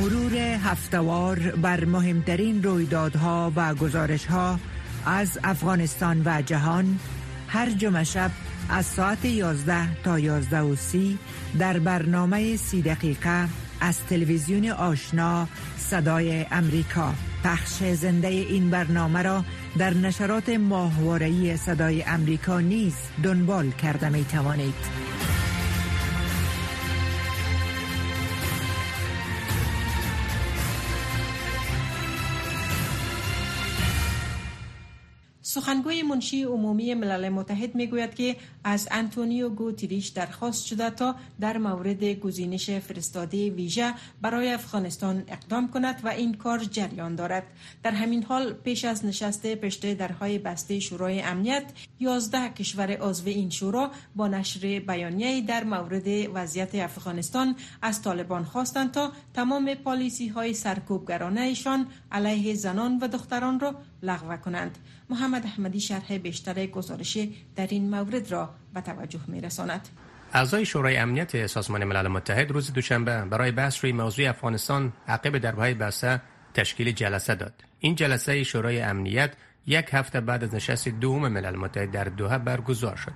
مرور 0.00 0.36
هفتوار 0.36 1.38
بر 1.62 1.84
مهمترین 1.84 2.62
رویدادها 2.62 3.52
و 3.56 3.74
گزارشها 3.74 4.58
از 5.06 5.38
افغانستان 5.44 6.22
و 6.24 6.42
جهان 6.42 6.98
هر 7.48 7.70
جمعه 7.70 8.04
شب 8.04 8.30
از 8.70 8.86
ساعت 8.86 9.24
11 9.24 10.02
تا 10.02 10.18
11 10.18 10.60
و 10.60 10.76
سی 10.76 11.18
در 11.58 11.78
برنامه 11.78 12.56
سی 12.56 12.82
دقیقه 12.82 13.48
از 13.80 13.98
تلویزیون 14.00 14.68
آشنا 14.68 15.48
صدای 15.76 16.46
امریکا 16.50 17.14
پخش 17.46 17.82
زنده 17.82 18.28
این 18.28 18.70
برنامه 18.70 19.22
را 19.22 19.44
در 19.78 19.94
نشرات 19.94 20.48
ماهواره‌ای 20.48 21.56
صدای 21.56 22.02
امریکا 22.02 22.60
نیز 22.60 22.94
دنبال 23.22 23.70
کرده 23.70 24.08
می 24.08 24.24
توانید. 24.24 24.74
سخنگوی 35.66 36.02
منشی 36.02 36.42
عمومی 36.42 36.94
ملل 36.94 37.28
متحد 37.28 37.74
می‌گوید 37.74 38.14
که 38.14 38.36
از 38.64 38.88
انتونیو 38.90 39.48
گوتریش 39.48 40.08
درخواست 40.08 40.66
شده 40.66 40.90
تا 40.90 41.14
در 41.40 41.58
مورد 41.58 42.04
گزینش 42.04 42.70
فرستاده 42.70 43.50
ویژه 43.50 43.94
برای 44.22 44.52
افغانستان 44.52 45.24
اقدام 45.28 45.68
کند 45.68 46.00
و 46.04 46.08
این 46.08 46.34
کار 46.34 46.58
جریان 46.58 47.14
دارد. 47.14 47.42
در 47.82 47.90
همین 47.90 48.22
حال 48.22 48.52
پیش 48.52 48.84
از 48.84 49.04
نشست 49.04 49.46
پشت 49.46 49.94
درهای 49.94 50.38
بسته 50.38 50.80
شورای 50.80 51.20
امنیت 51.20 51.64
11 52.00 52.48
کشور 52.48 52.90
عضو 52.90 53.28
این 53.28 53.50
شورا 53.50 53.90
با 54.16 54.28
نشر 54.28 54.60
بیانیه 54.78 55.40
در 55.40 55.64
مورد 55.64 56.30
وضعیت 56.34 56.74
افغانستان 56.74 57.56
از 57.82 58.02
طالبان 58.02 58.44
خواستند 58.44 58.90
تا 58.90 59.12
تمام 59.34 59.74
پالیسی 59.74 60.28
های 60.28 60.54
سرکوبگرانه 60.54 61.40
ایشان 61.40 61.86
علیه 62.12 62.54
زنان 62.54 62.98
و 62.98 63.08
دختران 63.08 63.60
را 63.60 63.74
لغو 64.02 64.36
کنند 64.36 64.78
محمد 65.10 65.44
احمدی 65.44 65.80
شرح 65.80 66.18
بیشتر 66.18 66.66
گزارش 66.66 67.18
در 67.56 67.66
این 67.70 67.90
مورد 67.90 68.32
را 68.32 68.54
به 68.74 68.80
توجه 68.80 69.20
می 69.26 69.40
رساند. 69.40 69.88
اعضای 70.32 70.64
شورای 70.64 70.96
امنیت 70.96 71.46
سازمان 71.46 71.84
ملل 71.84 72.08
متحد 72.08 72.50
روز 72.50 72.72
دوشنبه 72.72 73.24
برای 73.24 73.50
بحث 73.50 73.84
روی 73.84 73.92
موضوع 73.92 74.28
افغانستان 74.28 74.92
عقب 75.08 75.38
دربهای 75.38 75.74
بسته 75.74 76.22
تشکیل 76.54 76.92
جلسه 76.92 77.34
داد. 77.34 77.64
این 77.80 77.94
جلسه 77.94 78.42
شورای 78.42 78.80
امنیت 78.80 79.32
یک 79.66 79.86
هفته 79.92 80.20
بعد 80.20 80.44
از 80.44 80.54
نشست 80.54 80.88
دوم 80.88 81.28
ملل 81.28 81.56
متحد 81.56 81.90
در 81.90 82.04
دوحه 82.04 82.38
برگزار 82.38 82.96
شد. 82.96 83.12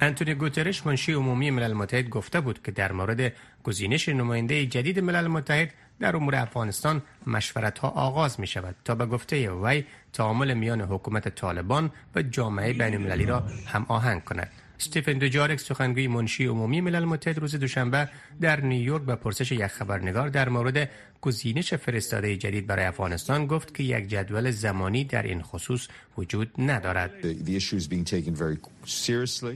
انتونی 0.00 0.34
گوترش 0.34 0.86
منشی 0.86 1.12
عمومی 1.12 1.50
ملل 1.50 1.72
متحد 1.72 2.08
گفته 2.08 2.40
بود 2.40 2.62
که 2.62 2.72
در 2.72 2.92
مورد 2.92 3.32
گزینش 3.64 4.08
نماینده 4.08 4.66
جدید 4.66 4.98
ملل 4.98 5.26
متحد 5.26 5.70
در 6.00 6.16
امور 6.16 6.36
افغانستان 6.36 7.02
مشورت 7.26 7.78
ها 7.78 7.88
آغاز 7.88 8.40
می 8.40 8.46
شود 8.46 8.74
تا 8.84 8.94
به 8.94 9.06
گفته 9.06 9.50
وی 9.50 9.84
تعامل 10.12 10.54
میان 10.54 10.80
حکومت 10.80 11.28
طالبان 11.28 11.90
و 12.14 12.22
جامعه 12.22 12.72
بین 12.72 12.94
المللی 12.94 13.26
را 13.26 13.40
هم 13.66 13.86
آهنگ 13.88 14.24
کند. 14.24 14.50
استیفن 14.80 15.18
دوجارک 15.18 15.60
سخنگوی 15.60 16.08
منشی 16.08 16.46
عمومی 16.46 16.80
ملل 16.80 17.04
متحد 17.04 17.38
روز 17.38 17.54
دوشنبه 17.54 18.08
در 18.40 18.60
نیویورک 18.60 19.02
به 19.02 19.14
پرسش 19.14 19.52
یک 19.52 19.66
خبرنگار 19.66 20.28
در 20.28 20.48
مورد 20.48 20.90
گزینش 21.20 21.74
فرستاده 21.74 22.36
جدید 22.36 22.66
برای 22.66 22.84
افغانستان 22.84 23.46
گفت 23.46 23.74
که 23.74 23.82
یک 23.82 24.08
جدول 24.08 24.50
زمانی 24.50 25.04
در 25.04 25.22
این 25.22 25.42
خصوص 25.42 25.88
وجود 26.18 26.52
ندارد. 26.58 27.10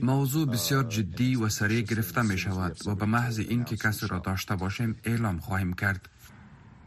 موضوع 0.01 0.47
بسیار 0.47 0.83
جدی 0.83 1.35
و 1.35 1.49
سریع 1.49 1.81
گرفته 1.81 2.21
می 2.21 2.37
شود 2.37 2.77
و 2.87 2.95
به 2.95 3.05
محض 3.05 3.39
اینکه 3.39 3.77
کسی 3.77 4.07
را 4.07 4.19
داشته 4.19 4.55
باشیم 4.55 4.95
اعلام 5.05 5.39
خواهیم 5.39 5.73
کرد. 5.73 6.09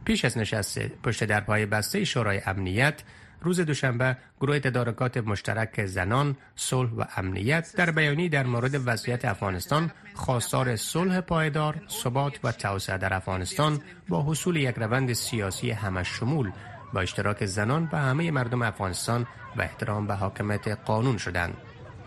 پیش 0.04 0.25
از 0.25 0.38
نشست 0.38 0.78
پشت 0.78 1.25
در 1.25 1.40
پای 1.40 1.66
بسته 1.66 2.04
شورای 2.04 2.40
امنیت 2.47 3.02
روز 3.42 3.61
دوشنبه 3.61 4.16
گروه 4.40 4.59
تدارکات 4.59 5.16
مشترک 5.16 5.87
زنان، 5.87 6.37
صلح 6.56 6.90
و 6.90 7.04
امنیت 7.16 7.76
در 7.76 7.90
بیانی 7.90 8.28
در 8.28 8.47
مورد 8.47 8.88
وضعیت 8.88 9.25
افغانستان 9.25 9.90
خواستار 10.14 10.76
صلح 10.76 11.21
پایدار، 11.21 11.82
ثبات 11.90 12.38
و 12.44 12.52
توسعه 12.52 12.99
در 12.99 13.14
افغانستان 13.14 13.80
با 14.09 14.25
حصول 14.28 14.56
یک 14.56 14.75
روند 14.76 15.12
سیاسی 15.12 15.71
همه 15.71 16.02
شمول 16.02 16.52
با 16.92 17.00
اشتراک 17.00 17.47
زنان 17.47 17.88
و 17.92 17.97
همه 17.99 18.30
مردم 18.30 18.62
افغانستان 18.62 19.26
و 19.56 19.62
احترام 19.62 20.06
به 20.06 20.14
حاکمیت 20.14 20.68
قانون 20.68 21.16
شدند. 21.16 21.56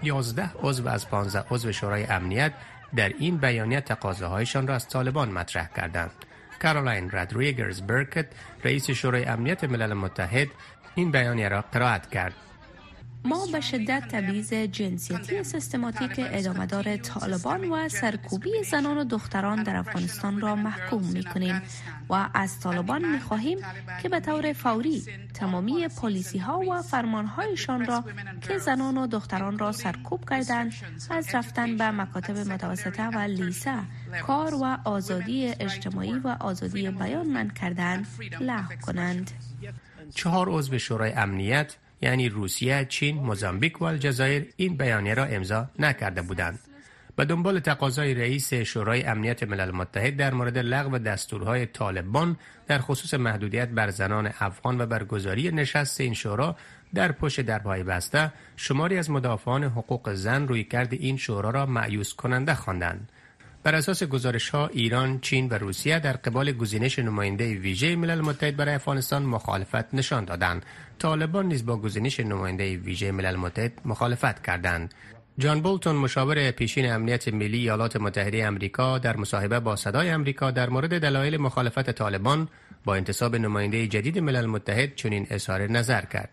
11 0.03 0.49
عضو 0.63 0.87
از 0.87 1.09
15 1.09 1.45
عضو 1.51 1.71
شورای 1.71 2.03
امنیت 2.03 2.53
در 2.95 3.09
این 3.09 3.37
بیانیه 3.37 3.81
تقاضاهایشان 3.81 4.67
را 4.67 4.75
از 4.75 4.87
طالبان 4.87 5.31
مطرح 5.31 5.69
کردند. 5.75 6.11
کارولاین 6.65 7.09
رادریگرز 7.09 7.81
برکت 7.81 8.25
رئیس 8.63 8.91
شورای 8.91 9.25
امنیت 9.25 9.63
ملل 9.63 9.93
متحد 9.93 10.47
این 10.95 11.11
بیانیه 11.11 11.47
را 11.47 11.61
قرائت 11.61 12.09
کرد. 12.09 12.33
ما 13.25 13.45
به 13.51 13.61
شدت 13.61 14.03
تبعیض 14.11 14.53
جنسیتی 14.53 15.43
سیستماتیک 15.43 16.11
ادامهدار 16.17 16.97
طالبان 16.97 17.69
و 17.69 17.89
سرکوبی 17.89 18.51
زنان 18.71 18.97
و 18.97 19.03
دختران 19.03 19.63
در 19.63 19.75
افغانستان 19.75 20.41
را 20.41 20.55
محکوم 20.55 21.03
می 21.03 21.23
کنیم 21.23 21.61
و 22.09 22.29
از 22.33 22.59
طالبان 22.59 23.11
می 23.11 23.19
خواهیم 23.19 23.57
که 24.01 24.09
به 24.09 24.19
طور 24.19 24.53
فوری 24.53 25.03
تمامی 25.33 25.87
پالیسی 25.87 26.37
ها 26.37 26.59
و 26.59 26.81
فرمان 26.81 27.25
هایشان 27.25 27.85
را 27.85 28.03
که 28.41 28.57
زنان 28.57 28.97
و 28.97 29.07
دختران 29.07 29.59
را 29.59 29.71
سرکوب 29.71 30.29
کردند 30.29 30.73
از 31.09 31.35
رفتن 31.35 31.77
به 31.77 31.91
مکاتب 31.91 32.37
متوسطه 32.37 33.07
و 33.07 33.17
لیسه 33.17 33.73
کار 34.27 34.53
و 34.53 34.77
آزادی 34.85 35.47
اجتماعی 35.59 36.13
و 36.13 36.35
آزادی 36.39 36.89
بیان 36.89 37.27
من 37.27 37.49
کردند 37.49 38.07
لغو 38.39 38.75
کنند. 38.81 39.31
چهار 40.15 40.49
عضو 40.49 40.77
شورای 40.77 41.11
امنیت 41.11 41.75
یعنی 42.01 42.29
روسیه، 42.29 42.85
چین، 42.89 43.15
موزامبیک 43.15 43.81
و 43.81 43.85
الجزایر 43.85 44.53
این 44.55 44.77
بیانیه 44.77 45.13
را 45.13 45.25
امضا 45.25 45.69
نکرده 45.79 46.21
بودند. 46.21 46.59
به 47.15 47.25
دنبال 47.25 47.59
تقاضای 47.59 48.13
رئیس 48.13 48.53
شورای 48.53 49.03
امنیت 49.03 49.43
ملل 49.43 49.71
متحد 49.71 50.17
در 50.17 50.33
مورد 50.33 50.57
لغو 50.57 50.97
دستورهای 50.97 51.65
طالبان 51.65 52.37
در 52.67 52.79
خصوص 52.79 53.13
محدودیت 53.13 53.69
بر 53.69 53.89
زنان 53.89 54.31
افغان 54.39 54.81
و 54.81 54.85
برگزاری 54.85 55.51
نشست 55.51 56.01
این 56.01 56.13
شورا 56.13 56.55
در 56.93 57.11
پشت 57.11 57.41
درهای 57.41 57.83
بسته 57.83 58.33
شماری 58.55 58.97
از 58.97 59.09
مدافعان 59.09 59.63
حقوق 59.63 60.13
زن 60.13 60.47
روی 60.47 60.63
کرد 60.63 60.93
این 60.93 61.17
شورا 61.17 61.49
را 61.49 61.65
معیوس 61.65 62.13
کننده 62.13 62.53
خواندند. 62.53 63.09
بر 63.63 63.75
اساس 63.75 64.03
گزارش 64.03 64.49
ها 64.49 64.67
ایران، 64.67 65.19
چین 65.19 65.49
و 65.49 65.53
روسیه 65.53 65.99
در 65.99 66.13
قبال 66.13 66.51
گزینش 66.51 66.99
نماینده 66.99 67.53
ویژه 67.53 67.95
ملل 67.95 68.21
متحد 68.21 68.55
برای 68.55 68.75
افغانستان 68.75 69.23
مخالفت 69.23 69.93
نشان 69.93 70.25
دادند. 70.25 70.65
طالبان 70.99 71.45
نیز 71.45 71.65
با 71.65 71.77
گزینش 71.77 72.19
نماینده 72.19 72.77
ویژه 72.77 73.11
ملل 73.11 73.35
متحد 73.35 73.71
مخالفت 73.85 74.43
کردند. 74.43 74.93
جان 75.37 75.61
بولتون 75.61 75.95
مشاور 75.95 76.51
پیشین 76.51 76.91
امنیت 76.91 77.27
ملی 77.27 77.57
ایالات 77.57 77.95
متحده 77.95 78.45
امریکا 78.45 78.97
در 78.97 79.17
مصاحبه 79.17 79.59
با 79.59 79.75
صدای 79.75 80.09
امریکا 80.09 80.51
در 80.51 80.69
مورد 80.69 81.01
دلایل 81.01 81.37
مخالفت 81.37 81.91
طالبان 81.91 82.47
با 82.85 82.95
انتصاب 82.95 83.35
نماینده 83.35 83.87
جدید 83.87 84.19
ملل 84.19 84.45
متحد 84.45 84.95
چنین 84.95 85.27
اظهار 85.29 85.67
نظر 85.67 86.01
کرد. 86.01 86.29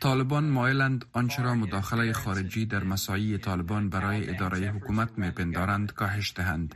طالبان 0.00 0.44
مایلند 0.44 1.04
آنچه 1.12 1.42
را 1.42 1.54
مداخله 1.54 2.12
خارجی 2.12 2.66
در 2.66 2.84
مسایی 2.84 3.38
طالبان 3.38 3.88
برای 3.88 4.30
اداره 4.30 4.58
حکومت 4.58 5.18
میپندارند 5.18 5.92
کاهش 5.92 6.32
دهند. 6.36 6.74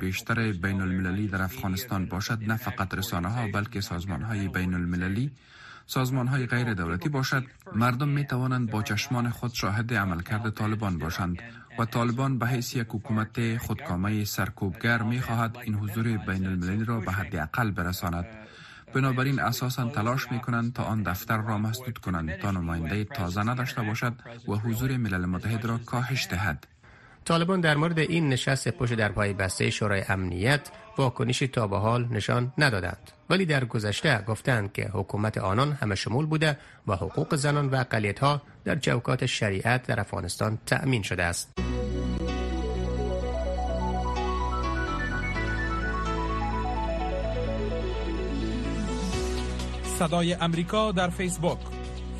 بیشتر 0.00 0.52
بین 0.52 0.80
المللی 0.80 1.28
در 1.28 1.42
افغانستان 1.42 2.06
باشد 2.06 2.38
نه 2.46 2.56
فقط 2.56 2.94
رسانه 2.94 3.28
ها 3.28 3.48
بلکه 3.48 3.80
سازمان 3.80 4.22
های 4.22 4.48
بین 4.48 4.74
المللی 4.74 5.30
سازمان 5.86 6.26
های 6.26 6.46
غیر 6.46 6.74
دولتی 6.74 7.08
باشد. 7.08 7.44
مردم 7.74 8.08
می 8.08 8.24
توانند 8.26 8.70
با 8.70 8.82
چشمان 8.82 9.30
خود 9.30 9.54
شاهد 9.54 9.94
عملکرد 9.94 10.50
طالبان 10.50 10.98
باشند 10.98 11.42
و 11.78 11.84
طالبان 11.84 12.38
به 12.38 12.46
حیث 12.46 12.76
یک 12.76 12.86
حکومت 12.88 13.56
خودکامه 13.56 14.24
سرکوبگر 14.24 15.02
می 15.02 15.20
خواهد 15.20 15.56
این 15.56 15.74
حضور 15.74 16.04
بین 16.04 16.46
المللی 16.46 16.84
را 16.84 17.00
به 17.00 17.12
حد 17.12 17.36
اقل 17.36 17.70
برساند. 17.70 18.26
بنابراین 18.94 19.40
اساسا 19.40 19.88
تلاش 19.88 20.32
می 20.32 20.40
کنند 20.40 20.72
تا 20.72 20.82
آن 20.82 21.02
دفتر 21.02 21.36
را 21.36 21.58
مسدود 21.58 21.98
کنند 21.98 22.38
تا 22.38 22.50
نماینده 22.50 23.04
تازه 23.04 23.42
نداشته 23.42 23.82
باشد 23.82 24.12
و 24.48 24.52
حضور 24.52 24.96
ملل 24.96 25.26
متحد 25.26 25.64
را 25.64 25.78
کاهش 25.78 26.26
دهد. 26.30 26.66
طالبان 27.24 27.60
در 27.60 27.76
مورد 27.76 27.98
این 27.98 28.28
نشست 28.28 28.68
پشت 28.68 28.94
در 28.94 29.12
پای 29.12 29.32
بسته 29.32 29.70
شورای 29.70 30.02
امنیت 30.08 30.60
واکنشی 30.98 31.48
تا 31.48 31.66
به 31.66 31.78
حال 31.78 32.08
نشان 32.10 32.52
ندادند. 32.58 33.10
ولی 33.30 33.46
در 33.46 33.64
گذشته 33.64 34.24
گفتند 34.28 34.72
که 34.72 34.90
حکومت 34.92 35.38
آنان 35.38 35.72
همه 35.72 35.94
شمول 35.94 36.26
بوده 36.26 36.58
و 36.86 36.96
حقوق 36.96 37.34
زنان 37.34 37.68
و 37.68 37.76
اقلیت 37.76 38.18
ها 38.18 38.42
در 38.64 38.76
چوکات 38.76 39.26
شریعت 39.26 39.86
در 39.86 40.00
افغانستان 40.00 40.58
تأمین 40.66 41.02
شده 41.02 41.24
است. 41.24 41.73
صدای 49.98 50.34
امریکا 50.34 50.92
در 50.92 51.08
فیسبوک. 51.08 51.58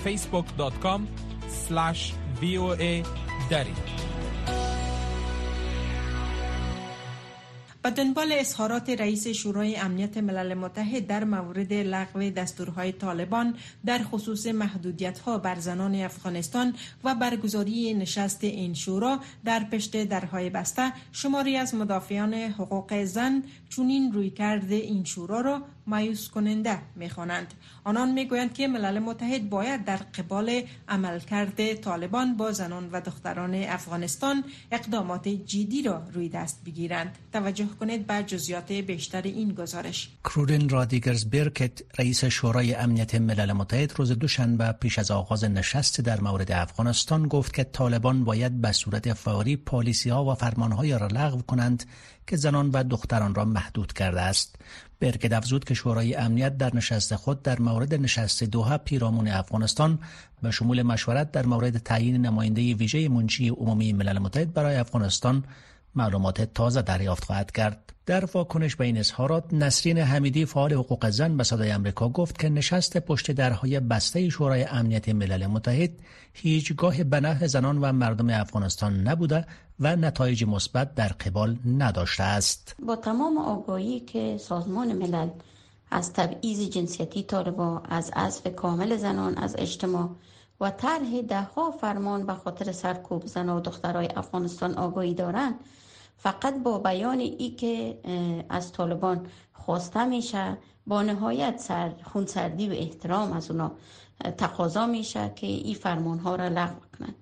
facebook.com 0.05 1.01
voa 2.41 3.03
دری. 3.51 3.75
به 7.85 7.91
دنبال 7.91 8.33
اظهارات 8.33 8.91
رئیس 8.91 9.27
شورای 9.29 9.77
امنیت 9.77 10.17
ملل 10.17 10.55
متحد 10.55 11.07
در 11.07 11.25
مورد 11.25 11.73
لغو 11.73 12.31
دستورهای 12.31 12.93
طالبان 12.93 13.55
در 13.87 13.99
خصوص 14.03 14.47
محدودیت 14.47 15.19
ها 15.19 15.39
بر 15.39 15.59
زنان 15.59 15.95
افغانستان 15.95 16.75
و 17.05 17.15
برگزاری 17.15 17.95
نشست 17.95 18.45
این 18.45 18.75
شورا 18.75 19.21
در 19.45 19.65
پشت 19.73 20.05
درهای 20.05 20.51
بسته 20.51 20.93
شماری 21.13 21.57
از 21.57 21.75
مدافعان 21.75 22.35
حقوق 22.35 23.05
زن 23.05 23.43
چونین 23.77 24.13
روی 24.13 24.31
کرده 24.31 24.75
این 24.75 25.05
شورا 25.05 25.41
را 25.41 25.63
مایوس 25.87 26.29
کننده 26.29 26.79
می‌خوانند. 26.97 27.55
آنان 27.85 28.13
می‌گویند 28.13 28.53
که 28.55 28.69
ملل 28.69 28.99
متحد 28.99 29.51
باید 29.51 29.85
در 29.85 29.97
قبال 29.97 30.63
عملکرد 30.89 31.75
طالبان 31.75 32.37
با 32.37 32.53
زنان 32.53 32.91
و 32.93 33.01
دختران 33.01 33.55
افغانستان 33.55 34.45
اقدامات 34.73 35.29
جدی 35.29 35.83
را 35.83 36.03
روی 36.13 36.29
دست 36.29 36.65
بگیرند. 36.65 37.19
توجه 37.33 37.67
کنید 37.81 38.07
به 38.07 38.23
جزیات 38.27 38.73
بیشتر 38.73 39.23
این 39.23 39.55
گزارش. 39.55 40.11
کرورین 40.25 40.69
رادیگرز 40.69 41.25
برکت 41.25 41.83
رئیس 41.99 42.25
شورای 42.25 42.75
امنیت 42.75 43.15
ملل 43.15 43.53
متحد 43.53 43.93
روز 43.97 44.13
دوشنبه 44.13 44.73
پیش 44.73 44.99
از 44.99 45.11
آغاز 45.11 45.45
نشست 45.45 46.01
در 46.01 46.21
مورد 46.21 46.53
افغانستان 46.53 47.29
گفت 47.29 47.55
که 47.55 47.65
طالبان 47.65 48.25
باید 48.25 48.61
به 48.61 48.73
صورت 48.73 49.13
فوری 49.13 49.57
پالیسی 49.57 50.11
ها 50.11 50.25
و 50.25 50.35
فرمان 50.35 50.73
های 50.73 50.99
را 50.99 51.07
لغو 51.07 51.43
کنند 51.43 51.85
که 52.27 52.37
زنان 52.37 52.71
و 52.71 52.85
دختران 52.85 53.35
را 53.35 53.45
محدود 53.65 53.93
کرده 53.93 54.21
است. 54.21 54.57
برکت 55.01 55.33
افزود 55.33 55.65
که 55.65 55.75
شورای 55.75 56.15
امنیت 56.15 56.59
در 56.59 56.77
نشست 56.77 57.17
خود 57.17 57.43
در 57.43 57.59
مورد 57.61 57.95
نشست 57.95 58.45
دوها 58.45 58.79
پیرامون 58.79 59.29
افغانستان 59.29 59.99
به 60.43 60.51
شمول 60.51 60.83
مشورت 60.83 61.33
در 61.33 61.47
مورد 61.47 61.79
تعیین 61.79 62.27
نماینده 62.27 62.75
ویژه 62.75 63.09
منشی 63.09 63.49
عمومی 63.49 63.93
ملل 63.93 64.19
متحد 64.19 64.53
برای 64.53 64.77
افغانستان 64.77 65.45
معلومات 65.97 66.43
تازه 66.43 66.83
دریافت 66.83 67.25
خواهد 67.25 67.53
کرد. 67.53 67.93
در 68.07 68.25
واکنش 68.25 68.77
به 68.77 68.85
این 68.85 68.99
اظهارات 68.99 69.45
نسرین 69.53 69.99
حمیدی 69.99 70.45
فعال 70.45 70.73
حقوق 70.73 71.11
زن 71.11 71.37
به 71.37 71.45
صدای 71.45 71.73
آمریکا 71.73 72.09
گفت 72.09 72.39
که 72.39 72.49
نشست 72.49 72.99
پشت 72.99 73.31
درهای 73.31 73.81
بسته 73.81 74.29
شورای 74.29 74.65
امنیت 74.65 75.09
ملل 75.09 75.47
متحد 75.47 75.91
هیچگاه 76.33 77.05
به 77.05 77.47
زنان 77.47 77.79
و 77.79 77.93
مردم 77.93 78.31
افغانستان 78.31 79.09
نبوده 79.09 79.47
و 79.81 79.97
نتایج 79.97 80.45
مثبت 80.45 80.95
در 80.95 81.09
قبال 81.09 81.59
نداشته 81.79 82.23
است. 82.23 82.77
با 82.87 82.97
تمام 82.97 83.39
آگاهی 83.39 84.01
که 84.01 84.39
سازمان 84.39 84.93
ملل 84.93 85.29
از 85.91 86.13
تبعیض 86.13 86.61
جنسیتی 86.61 87.23
طالبا 87.23 87.83
از 87.89 88.11
عزف 88.17 88.55
کامل 88.57 88.97
زنان 88.97 89.39
از 89.39 89.57
اجتماع 89.59 90.11
و 90.61 90.71
طرح 90.71 91.21
دهها 91.29 91.71
فرمان 91.71 92.27
به 92.27 92.35
خاطر 92.35 92.73
سرکوب 92.73 93.27
زن 93.27 93.49
و 93.49 93.61
دخترای 93.61 94.09
افغانستان 94.17 94.75
آگاهی 94.75 95.15
دارند 95.15 95.55
فقط 96.25 96.63
با 96.63 96.79
بیان 96.79 97.19
ای 97.19 97.51
که 97.51 97.99
از 98.49 98.73
طالبان 98.73 99.27
خواسته 99.53 100.05
میشه 100.05 100.57
با 100.87 101.03
نهایت 101.03 101.59
سر 101.59 101.93
خونسردی 102.03 102.69
و 102.69 102.73
احترام 102.73 103.33
از 103.33 103.51
اونا 103.51 103.73
تقاضا 104.39 104.87
میشه 104.87 105.33
که 105.37 105.47
این 105.47 105.75
فرمان 105.75 106.19
ها 106.19 106.37
را 106.37 106.49
لغو 106.49 106.81
کنند. 106.99 107.15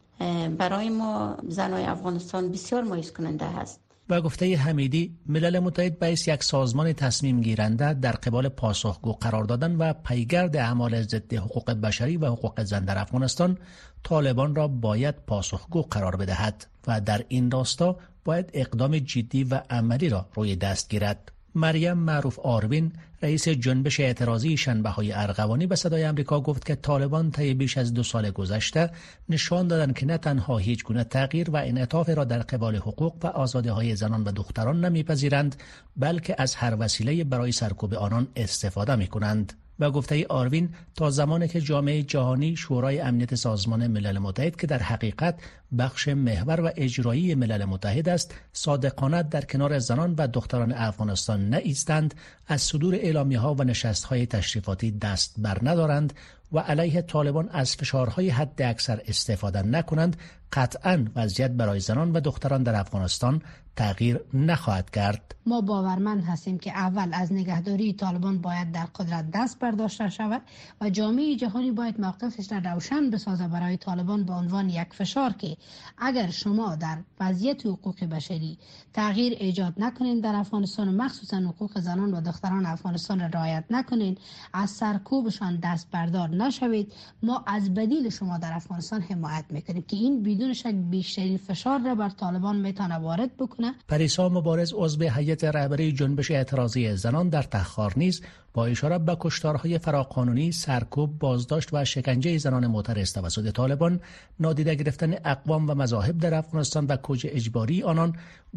برای 0.56 0.90
ما 0.90 1.36
زنای 1.48 1.84
افغانستان 1.84 2.52
بسیار 2.52 2.82
مایوس 2.82 3.12
کننده 3.12 3.46
هست. 3.46 3.80
و 4.08 4.20
گفته 4.20 4.56
حمیدی 4.56 5.16
ملل 5.26 5.58
متحد 5.58 5.98
باعث 5.98 6.28
یک 6.28 6.42
سازمان 6.42 6.92
تصمیم 6.92 7.40
گیرنده 7.40 7.94
در 7.94 8.12
قبال 8.12 8.48
پاسخگو 8.48 9.12
قرار 9.12 9.44
دادن 9.44 9.76
و 9.76 9.92
پیگرد 9.92 10.56
اعمال 10.56 11.02
ضد 11.02 11.34
حقوق 11.34 11.70
بشری 11.70 12.16
و 12.16 12.26
حقوق 12.26 12.62
زن 12.62 12.84
در 12.84 12.98
افغانستان 12.98 13.58
طالبان 14.02 14.54
را 14.54 14.68
باید 14.68 15.14
پاسخگو 15.26 15.82
قرار 15.82 16.16
بدهد 16.16 16.66
و 16.86 17.00
در 17.00 17.24
این 17.28 17.50
راستا 17.50 17.96
باید 18.24 18.50
اقدام 18.52 18.98
جدی 18.98 19.44
و 19.44 19.61
عملی 19.70 20.08
را 20.08 20.28
روی 20.35 20.56
دست 20.56 20.90
گیرد 20.90 21.32
مریم 21.54 21.92
معروف 21.92 22.38
آروین 22.38 22.92
رئیس 23.22 23.48
جنبش 23.48 24.00
اعتراضی 24.00 24.56
شنبه 24.56 24.88
های 24.88 25.12
ارغوانی 25.12 25.66
به 25.66 25.76
صدای 25.76 26.06
آمریکا 26.06 26.40
گفت 26.40 26.66
که 26.66 26.74
طالبان 26.74 27.30
طی 27.30 27.54
بیش 27.54 27.78
از 27.78 27.94
دو 27.94 28.02
سال 28.02 28.30
گذشته 28.30 28.90
نشان 29.28 29.68
دادند 29.68 29.98
که 29.98 30.06
نه 30.06 30.18
تنها 30.18 30.58
هیچ 30.58 30.85
گونه 30.85 31.04
تغییر 31.04 31.50
و 31.50 31.56
انعطاف 31.56 32.08
را 32.08 32.24
در 32.24 32.38
قبال 32.38 32.76
حقوق 32.76 33.16
و 33.22 33.26
آزادی 33.26 33.68
های 33.68 33.96
زنان 33.96 34.24
و 34.24 34.32
دختران 34.32 34.85
نمیپذیرند 34.85 35.56
بلکه 35.96 36.35
از 36.38 36.54
هر 36.54 36.76
وسیله 36.78 37.24
برای 37.24 37.52
سرکوب 37.52 37.94
آنان 37.94 38.28
استفاده 38.37 38.96
می 38.96 39.06
کنند. 39.06 39.52
و 39.83 39.90
گفته 39.90 40.27
آروین 40.29 40.75
تا 40.95 41.11
زمانی 41.11 41.49
که 41.49 41.61
جامعه 41.61 42.03
جهانی 42.03 42.57
شورای 42.57 43.01
امنیت 43.01 43.35
سازمان 43.35 43.87
ملل 43.87 44.18
متحد 44.18 44.57
که 44.57 44.66
در 44.66 44.79
حقیقت 44.79 45.40
بخش 45.79 46.09
محور 46.09 46.61
و 46.61 46.71
اجرایی 46.77 47.35
ملل 47.35 47.64
متحد 47.64 48.09
است 48.09 48.35
صادقانه 48.53 49.23
در 49.23 49.40
کنار 49.40 49.79
زنان 49.79 50.14
و 50.18 50.27
دختران 50.27 50.73
افغانستان 50.73 51.49
نایستند 51.49 52.14
از 52.47 52.62
صدور 52.62 52.95
اعلامی 52.95 53.35
ها 53.35 53.55
و 53.55 53.64
نشست 53.64 54.05
های 54.05 54.27
تشریفاتی 54.27 54.90
دست 54.90 55.35
بر 55.38 55.59
ندارند 55.62 56.12
و 56.53 56.59
علیه 56.59 57.03
طالبان 57.03 57.49
از 57.49 57.77
فشارهای 57.77 58.31
حد 58.31 58.62
اکثر 58.62 59.01
استفاده 59.07 59.62
نکنند 59.62 60.16
قطعا 60.53 61.07
وضعیت 61.16 61.51
برای 61.51 61.81
زنان 61.81 62.12
و 62.12 62.21
دختران 62.21 62.62
در 62.62 62.81
افغانستان 62.81 63.42
تغییر 63.76 64.20
نخواهد 64.35 64.90
کرد. 64.90 65.35
ما 65.46 65.61
باورمند 65.61 66.24
هستیم 66.24 66.58
که 66.58 66.70
اول 66.70 67.08
از 67.12 67.32
نگهداری 67.32 67.92
طالبان 67.92 68.38
باید 68.38 68.72
در 68.72 68.85
قدرت 68.85 69.30
دست 69.30 69.58
برداشته 69.58 70.11
شود 70.11 70.42
و 70.80 70.90
جامعه 70.90 71.37
جهانی 71.37 71.70
باید 71.70 72.00
موقفش 72.00 72.52
را 72.52 72.58
روشن 72.58 73.11
بسازه 73.11 73.48
برای 73.48 73.76
طالبان 73.76 74.24
به 74.24 74.32
عنوان 74.32 74.68
یک 74.68 74.88
فشار 74.92 75.32
که 75.32 75.56
اگر 75.98 76.30
شما 76.30 76.76
در 76.76 76.98
وضعیت 77.20 77.66
حقوق 77.66 78.04
بشری 78.04 78.58
تغییر 78.94 79.32
ایجاد 79.40 79.74
نکنین 79.76 80.20
در 80.20 80.35
افغانستان 80.35 80.88
و 80.88 80.92
مخصوصا 80.92 81.37
حقوق 81.37 81.80
زنان 81.80 82.14
و 82.14 82.20
دختران 82.20 82.66
افغانستان 82.66 83.20
را 83.20 83.26
رعایت 83.26 83.64
نکنین 83.70 84.18
از 84.52 84.70
سرکوبشان 84.70 85.56
دست 85.62 85.90
بردار 85.90 86.28
نشوید. 86.28 86.92
ما 87.22 87.44
از 87.46 87.74
بدیل 87.74 88.11
شما 88.11 88.38
در 88.38 88.52
افغانستان 88.52 89.00
حمایت 89.00 89.44
می‌کنیم 89.50 89.82
که 89.82 89.96
این 89.96 90.22
بدون 90.22 90.52
شک 90.52 90.74
بیشترین 90.74 91.37
فشار 91.37 91.80
را 91.80 91.94
بر 91.94 92.08
طالبان 92.08 92.56
می‌تونه 92.56 92.94
وارد 92.94 93.37
بکنه 93.37 93.62
پریسا 93.88 94.29
مبارز 94.29 94.72
عضو 94.77 95.05
هیئت 95.09 95.44
رهبری 95.44 95.92
جنبش 95.92 96.31
اعتراضی 96.31 96.96
زنان 96.96 97.29
در 97.29 97.42
تخار 97.42 97.92
نیز 97.96 98.22
با 98.55 98.66
اشاره 98.66 98.98
به 98.98 99.16
کشتارهای 99.20 99.79
فراقانونی 99.79 100.53
سرکوب 100.53 101.18
بازداشت 101.18 101.68
و 101.72 101.85
شکنجه 101.85 102.38
زنان 102.38 102.66
معترض 102.66 103.12
توسط 103.12 103.53
طالبان 103.53 104.01
نادیده 104.40 104.75
گرفتن 104.75 105.14
اقوام 105.25 105.70
و 105.70 105.75
مذاهب 105.75 106.18
در 106.18 106.35
افغانستان 106.35 106.87
و 106.87 106.96
کج 107.03 107.27
اجباری 107.31 107.83
آنان 107.83 108.16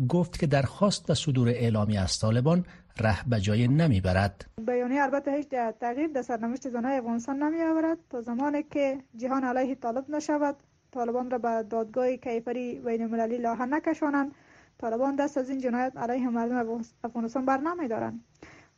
گفت 0.10 0.40
که 0.40 0.48
درخواست 0.48 1.10
و 1.10 1.14
صدور 1.14 1.50
اعلامی 1.50 1.98
از 1.98 2.20
طالبان 2.20 2.66
ره 3.00 3.30
به 3.30 3.40
جای 3.40 3.68
نمی‌برد. 3.68 4.46
بیانیه 4.68 5.02
البته 5.02 5.32
هیچ 5.32 5.48
تغییر 5.82 6.08
در 6.08 6.22
سرنوشت 6.22 6.70
زنهای 6.70 6.98
افغانستان 6.98 7.44
نمیآورد. 7.44 7.98
تا 8.10 8.22
زمانی 8.22 8.64
که 8.64 8.98
جهان 9.18 9.44
علیه 9.44 9.76
طالب 9.76 10.10
نشود 10.10 10.56
طالبان 10.92 11.32
را 11.32 11.38
به 11.38 11.64
دادگاه 11.70 12.16
کیفری 12.16 12.80
بین 12.80 13.02
المللی 13.02 13.38
لاحه 13.38 13.66
نکشانند. 13.66 14.32
طالبان 14.78 15.16
دست 15.16 15.38
از 15.38 15.50
این 15.50 15.60
جنایت 15.60 15.98
علیه 15.98 16.30
مردم 16.30 16.82
افغانستان 17.04 17.46
بر 17.46 17.58
نمیدارند 17.58 18.20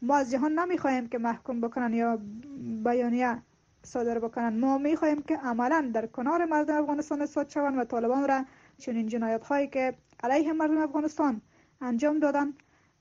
ما 0.02 0.18
از 0.18 0.32
جهان 0.32 0.52
نمی‌خواهیم 0.60 1.08
که 1.08 1.18
محکوم 1.18 1.62
بکنن 1.62 1.94
یا 1.94 2.20
بیانیه 2.84 3.38
صادر 3.84 4.20
بکنن. 4.20 4.60
ما 4.60 4.78
می‌خواهیم 4.78 5.22
که 5.22 5.38
عملا 5.38 5.92
در 5.94 6.06
کنار 6.06 6.46
مردم 6.46 6.76
افغانستان 6.76 7.22
اثبات 7.22 7.50
شوند 7.50 7.78
و 7.78 7.84
طالبان 7.84 8.28
را 8.28 8.46
چنین 8.78 9.08
جنایت 9.08 9.44
هایی 9.44 9.68
که 9.68 9.94
علیه 10.24 10.54
مردم 10.54 10.78
افغانستان 10.78 11.42
انجام 11.82 12.20
دادن 12.20 12.54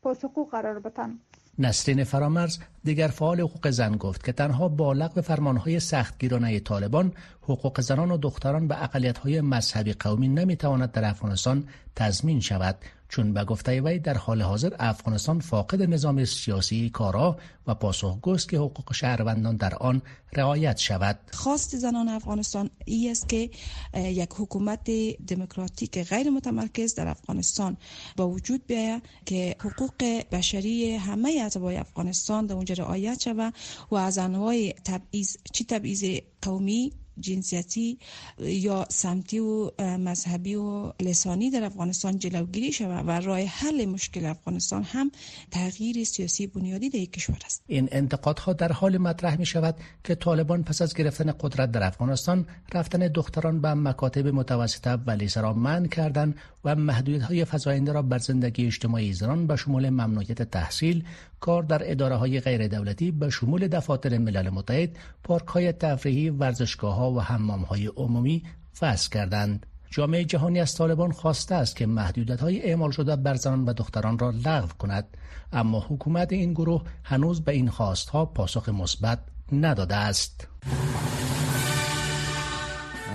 پاسخگو 0.03 0.45
قرار 0.45 0.79
بدن. 0.79 1.19
نسرین 1.59 2.05
فرامرز 2.05 2.59
دیگر 2.85 3.09
فعال 3.09 3.41
حقوق 3.41 3.71
زن 3.71 3.97
گفت 3.97 4.25
که 4.25 4.33
تنها 4.33 4.69
با 4.69 4.93
لغو 4.93 5.21
فرمانهای 5.21 5.81
سختگیرانه 5.81 6.61
طالبان 6.61 7.13
حقوق 7.49 7.81
زنان 7.81 8.11
و 8.11 8.17
دختران 8.17 8.69
به 8.69 8.83
اقلیت‌های 8.83 9.41
مذهبی 9.41 9.93
قومی 9.93 10.29
نمی‌تواند 10.29 10.93
در 10.93 11.05
افغانستان 11.05 11.69
تضمین 11.97 12.41
شود. 12.41 12.79
چون 13.09 13.33
به 13.33 13.45
گفته 13.45 13.81
وی 13.81 13.99
در 13.99 14.15
حال 14.17 14.43
حاضر 14.43 14.75
افغانستان 14.79 15.41
فاقد 15.41 15.83
نظام 15.83 16.25
سیاسی 16.25 16.91
کارا 16.91 17.37
و 17.67 17.75
پاسخگوست 17.75 18.49
که 18.49 18.57
حقوق 18.57 18.93
شهروندان 18.93 19.57
در 19.57 19.75
آن 19.75 20.03
رعایت 20.33 20.79
شود. 20.79 21.19
خواست 21.33 21.77
زنان 21.77 22.09
افغانستان 22.09 22.71
ای 22.85 23.11
است 23.11 23.29
که 23.29 23.51
یک 23.95 24.31
حکومت 24.37 24.91
دموکراتیک 25.27 25.99
غیر 25.99 26.31
متمرکز 26.31 26.95
در 26.95 27.09
افغانستان 27.09 27.77
با 28.17 28.29
وجود 28.29 28.67
بیاید 28.67 29.03
که 29.27 29.57
حقوق 29.61 30.23
بشری 30.33 30.95
همه 30.97 31.39
اعضای 31.43 31.77
افغانستان 31.77 32.47
در 32.47 32.55
اونجا 32.55 32.75
رعایت 32.75 33.21
شود 33.21 33.55
و 33.91 33.95
از 33.95 34.19
انواع 34.19 34.71
تبعیض 34.85 35.37
چی 35.53 35.65
تبعیض 35.65 36.05
قومی 36.43 36.93
جنسیتی 37.21 37.99
یا 38.39 38.87
سمتی 38.91 39.39
و 39.39 39.71
مذهبی 39.81 40.55
و 40.55 40.93
لسانی 41.01 41.51
در 41.51 41.65
افغانستان 41.65 42.19
جلوگیری 42.19 42.73
شود 42.73 43.05
و 43.09 43.11
راه 43.11 43.41
حل 43.41 43.85
مشکل 43.85 44.27
افغانستان 44.27 44.83
هم 44.83 45.11
تغییر 45.51 46.05
سیاسی 46.05 46.47
بنیادی 46.47 46.91
در 46.91 47.05
کشور 47.05 47.39
است. 47.45 47.63
این 47.67 47.89
انتقادها 47.93 48.53
در 48.53 48.73
حال 48.73 48.99
مطرح 48.99 49.39
می 49.39 49.47
شود 49.47 49.77
که 50.05 50.15
طالبان 50.15 50.63
پس 50.63 50.83
از 50.83 50.95
گرفتن 50.95 51.33
قدرت 51.41 51.73
در 51.73 51.83
افغانستان 51.83 52.47
رفتن 52.75 52.99
دختران 52.99 53.61
به 53.61 53.75
مکاتب 53.75 54.29
متوسطه 54.29 54.91
و 54.91 55.11
لیسه 55.11 55.41
را 55.41 55.53
منع 55.53 55.89
کردند 55.89 56.35
و 56.65 56.75
محدودیت 56.75 57.23
های 57.23 57.45
فزاینده 57.45 57.93
را 57.93 58.03
بر 58.03 58.19
زندگی 58.19 58.67
اجتماعی 58.67 59.13
زنان 59.13 59.47
به 59.47 59.57
شمول 59.57 59.91
ممنوعیت 59.91 60.43
تحصیل 60.43 61.05
کار 61.41 61.63
در 61.63 61.91
اداره 61.91 62.17
های 62.17 62.41
غیر 62.41 62.69
دولتی 62.69 63.11
به 63.11 63.31
شمول 63.31 63.69
دفاتر 63.69 64.19
ملل 64.19 64.51
متحد 64.51 64.97
پارک 65.25 65.47
های 65.47 65.73
تفریحی 65.73 66.31
ورزشگاه 66.31 66.95
ها 66.95 67.13
و 67.13 67.21
حمام 67.21 67.63
های 67.63 67.87
عمومی 67.87 68.43
وضع 68.83 69.11
کردند. 69.11 69.67
جامعه 69.91 70.25
جهانی 70.25 70.61
از 70.61 70.75
طالبان 70.75 71.13
خواسته 71.13 71.55
است 71.55 71.77
که 71.77 71.87
محدودیت 71.87 72.41
های 72.41 72.63
اعمال 72.63 72.91
شده 72.91 73.17
بر 73.17 73.35
زنان 73.35 73.65
و 73.65 73.73
دختران 73.73 74.19
را 74.19 74.31
لغو 74.31 74.69
کند. 74.79 75.17
اما 75.53 75.81
حکومت 75.81 76.33
این 76.33 76.53
گروه 76.53 76.83
هنوز 77.05 77.45
به 77.45 77.53
این 77.53 77.71
خواستها 77.71 78.25
پاسخ 78.25 78.69
مثبت 78.69 79.19
نداده 79.53 79.97
است. 79.97 80.49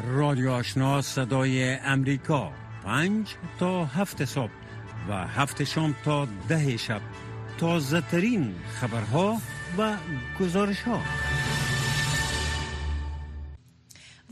رادیو 0.08 0.52
آشنا 0.52 1.02
صدای 1.02 1.74
امریکا. 1.74 2.52
پنج 2.84 3.36
تا 3.60 3.86
هفت 3.86 4.26
صبح 4.26 4.52
و 5.10 5.28
هفت 5.28 5.64
شام 5.64 5.96
تا 6.06 6.28
ده 6.48 6.78
شب. 6.78 7.02
تازه 7.62 8.02
ترین 8.02 8.56
خبرها 8.74 9.38
و 9.78 9.98
گزارش 10.40 10.82
ها 10.82 11.02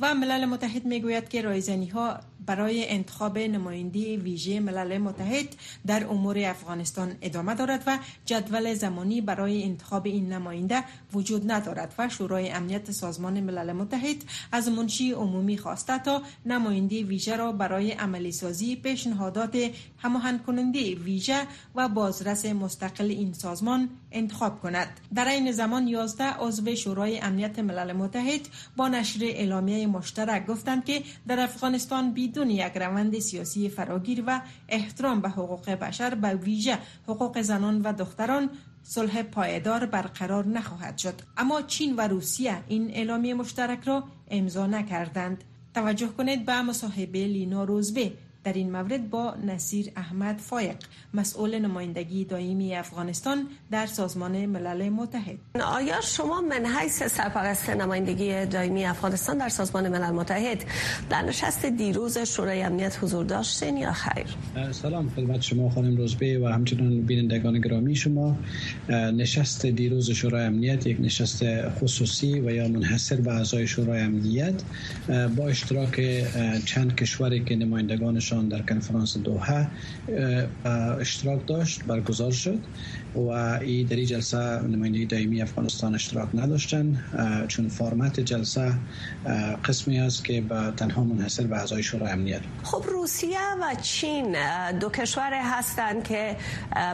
و 0.02 0.16
ملل 0.16 0.46
متحد 0.46 0.86
می‌گوید 0.86 1.30
که 1.30 1.42
رایزنی 1.42 1.88
ها 1.88 2.20
برای 2.46 2.90
انتخاب 2.90 3.38
نماینده 3.38 4.18
ویژه 4.18 4.60
ملل 4.60 4.98
متحد 4.98 5.56
در 5.88 6.08
امور 6.08 6.40
افغانستان 6.40 7.16
ادامه 7.22 7.56
دارد 7.56 7.84
و 7.88 7.98
جدول 8.26 8.74
زمانی 8.74 9.22
برای 9.22 9.64
انتخاب 9.64 10.06
این 10.06 10.34
نماینده 10.34 10.84
وجود 11.14 11.52
ندارد 11.52 11.96
و 11.98 12.10
شورای 12.10 12.50
امنیت 12.50 12.92
سازمان 12.92 13.40
ملل 13.40 13.72
متحد 13.72 14.24
از 14.52 14.70
منشی 14.70 15.12
عمومی 15.12 15.58
خواسته 15.58 15.98
تا 15.98 16.22
نماینده 16.46 17.04
ویژه 17.04 17.36
را 17.36 17.52
برای 17.52 17.92
عملی 17.92 18.32
سازی 18.32 18.76
پیشنهادات 18.76 19.72
هماهنگ 19.98 20.44
کننده 20.44 20.96
ویژه 20.96 21.48
و 21.76 21.90
بازرس 21.90 22.46
مستقل 22.46 23.06
این 23.06 23.34
سازمان 23.34 23.90
انتخاب 24.12 24.62
کند. 24.62 25.00
در 25.16 25.28
این 25.28 25.52
زمان 25.52 25.88
11 25.88 26.24
عضو 26.24 26.76
شورای 26.76 27.20
امنیت 27.20 27.60
ملل 27.60 27.94
متحد 27.94 28.42
با 28.78 28.88
نشر 28.88 29.20
اعلامیه 29.24 29.88
مشترک 29.88 30.46
گفتند 30.46 30.86
که 30.86 31.04
در 31.28 31.40
افغانستان 31.40 32.14
بدون 32.30 32.50
یک 32.50 32.78
روند 32.78 33.20
سیاسی 33.20 33.70
فراگیر 33.70 34.24
و 34.28 34.42
احترام 34.70 35.22
به 35.22 35.30
حقوق 35.30 35.70
بشر 35.70 36.16
به 36.16 36.34
ویژه 36.34 36.78
حقوق 37.08 37.42
زنان 37.42 37.82
و 37.82 37.94
دختران 37.94 38.50
صلح 38.84 39.22
پایدار 39.22 39.86
برقرار 39.86 40.48
نخواهد 40.48 40.98
شد. 40.98 41.22
اما 41.38 41.62
چین 41.62 41.96
و 41.96 42.02
روسیه 42.02 42.64
این 42.68 42.92
اعلامیه 42.92 43.34
مشترک 43.34 43.84
را 43.84 44.04
امضا 44.32 44.68
نکردند. 44.68 45.44
توجه 45.74 46.08
کنید 46.08 46.46
به 46.46 46.62
مصاحبه 46.62 47.28
لینا 47.28 47.64
روزبه 47.64 48.14
در 48.44 48.54
این 48.54 48.72
مورد 48.72 49.10
با 49.10 49.36
نصیر 49.46 49.92
احمد 49.96 50.38
فایق 50.38 50.76
مسئول 51.14 51.60
نمایندگی 51.60 52.26
دائمی 52.26 52.76
افغانستان 52.76 53.48
در 53.72 53.86
سازمان 53.86 54.46
ملل 54.46 54.90
متحد. 54.90 55.38
آیا 55.66 56.02
شما 56.02 56.42
من 56.42 56.66
حیث 56.66 57.04
سرپرست 57.04 57.70
نمایندگی 57.70 58.46
دائمی 58.46 58.86
افغانستان 58.86 59.38
در 59.38 59.50
سازمان 59.50 59.90
ملل 59.90 60.12
متحد 60.12 60.64
در 61.10 61.22
نشست 61.22 61.66
دیروز 61.66 62.18
شورای 62.18 62.62
امنیت 62.62 62.98
حضور 63.02 63.26
داشتین 63.26 63.78
یا 63.78 63.94
خیر؟ 63.94 64.26
سلام 64.72 65.10
خدمت 65.10 65.42
شما 65.42 65.70
خانم 65.70 65.98
روزبه 65.98 66.40
و 66.40 66.48
همچنین 66.48 67.02
بینندگان 67.02 67.62
گرامی. 67.62 67.96
شما 67.96 68.38
نشست 68.90 69.66
دیروز 69.66 70.12
شورای 70.12 70.46
امنیت 70.46 70.88
یک 70.88 70.98
نشست 71.00 71.70
خصوصی 71.70 72.40
و 72.40 72.52
یا 72.52 72.68
منحصر 72.68 73.22
به 73.22 73.34
اعضای 73.34 73.68
شورای 73.68 74.02
امنیت 74.02 74.64
با 75.36 75.48
اشتراک 75.48 76.02
چند 76.66 76.96
کشوری 76.96 77.44
که 77.44 77.56
نمایندگانش 77.56 78.29
نمایششان 78.34 78.48
در 78.48 78.62
کنفرانس 78.66 79.18
دوحه 79.18 79.72
اشتراک 81.00 81.48
داشت 81.48 81.86
برگزار 81.86 82.32
شد. 82.32 82.66
و 83.16 83.30
ای 83.62 83.84
در 83.84 83.96
این 83.96 84.06
جلسه 84.06 84.38
نماینده 84.62 85.06
دائمی 85.06 85.42
افغانستان 85.42 85.96
اشتراک 85.96 86.30
نداشتن 86.34 87.04
چون 87.48 87.70
فرمت 87.70 88.20
جلسه 88.20 88.74
قسمی 89.66 90.00
است 90.00 90.26
که 90.26 90.42
به 90.42 90.74
تنها 90.78 91.04
منحصر 91.04 91.44
به 91.44 91.58
اعضای 91.58 91.84
شورای 91.84 92.12
امنیت 92.12 92.42
خب 92.64 92.84
روسیه 92.90 93.40
و 93.62 93.76
چین 93.82 94.36
دو 94.80 94.90
کشور 94.90 95.34
هستند 95.34 96.04
که 96.04 96.36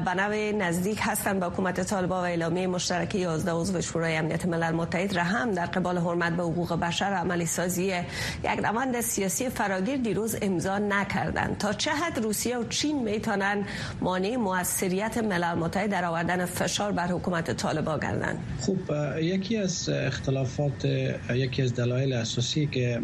به 0.05 0.13
نوع 0.13 0.51
نزدیک 0.51 0.99
هستند 1.01 1.39
به 1.39 1.45
حکومت 1.45 1.81
طالبان 1.81 2.19
و 2.19 2.23
اعلامیه 2.23 2.67
مشترک 2.67 3.15
11 3.15 3.51
عضو 3.51 3.81
شورای 3.81 4.15
امنیت 4.15 4.45
ملل 4.45 4.71
متحد 4.71 5.15
را 5.15 5.23
هم 5.23 5.51
در 5.51 5.65
قبال 5.65 5.97
حرمت 5.97 6.33
به 6.33 6.43
حقوق 6.43 6.73
بشر 6.73 7.05
عملی 7.05 7.45
سازی 7.45 7.83
یک 7.83 8.59
روند 8.63 9.01
سیاسی 9.01 9.49
فراگیر 9.49 9.97
دیروز 9.97 10.35
امضا 10.41 10.77
نکردند. 10.77 11.57
تا 11.57 11.73
چه 11.73 11.91
حد 11.91 12.19
روسیه 12.19 12.57
و 12.57 12.63
چین 12.63 13.03
می‌تونن 13.03 13.65
مانع 14.01 14.35
موثریت 14.35 15.17
ملل 15.17 15.53
متحد 15.53 15.89
در 15.89 16.04
آوردن 16.05 16.45
فشار 16.45 16.91
بر 16.91 17.07
حکومت 17.07 17.51
طالبان 17.51 17.99
گردند 17.99 18.37
خوب 18.59 18.79
یکی 19.21 19.57
از 19.57 19.89
اختلافات 19.89 20.85
یکی 21.33 21.61
از 21.61 21.75
دلایل 21.75 22.13
اساسی 22.13 22.67
که 22.67 23.01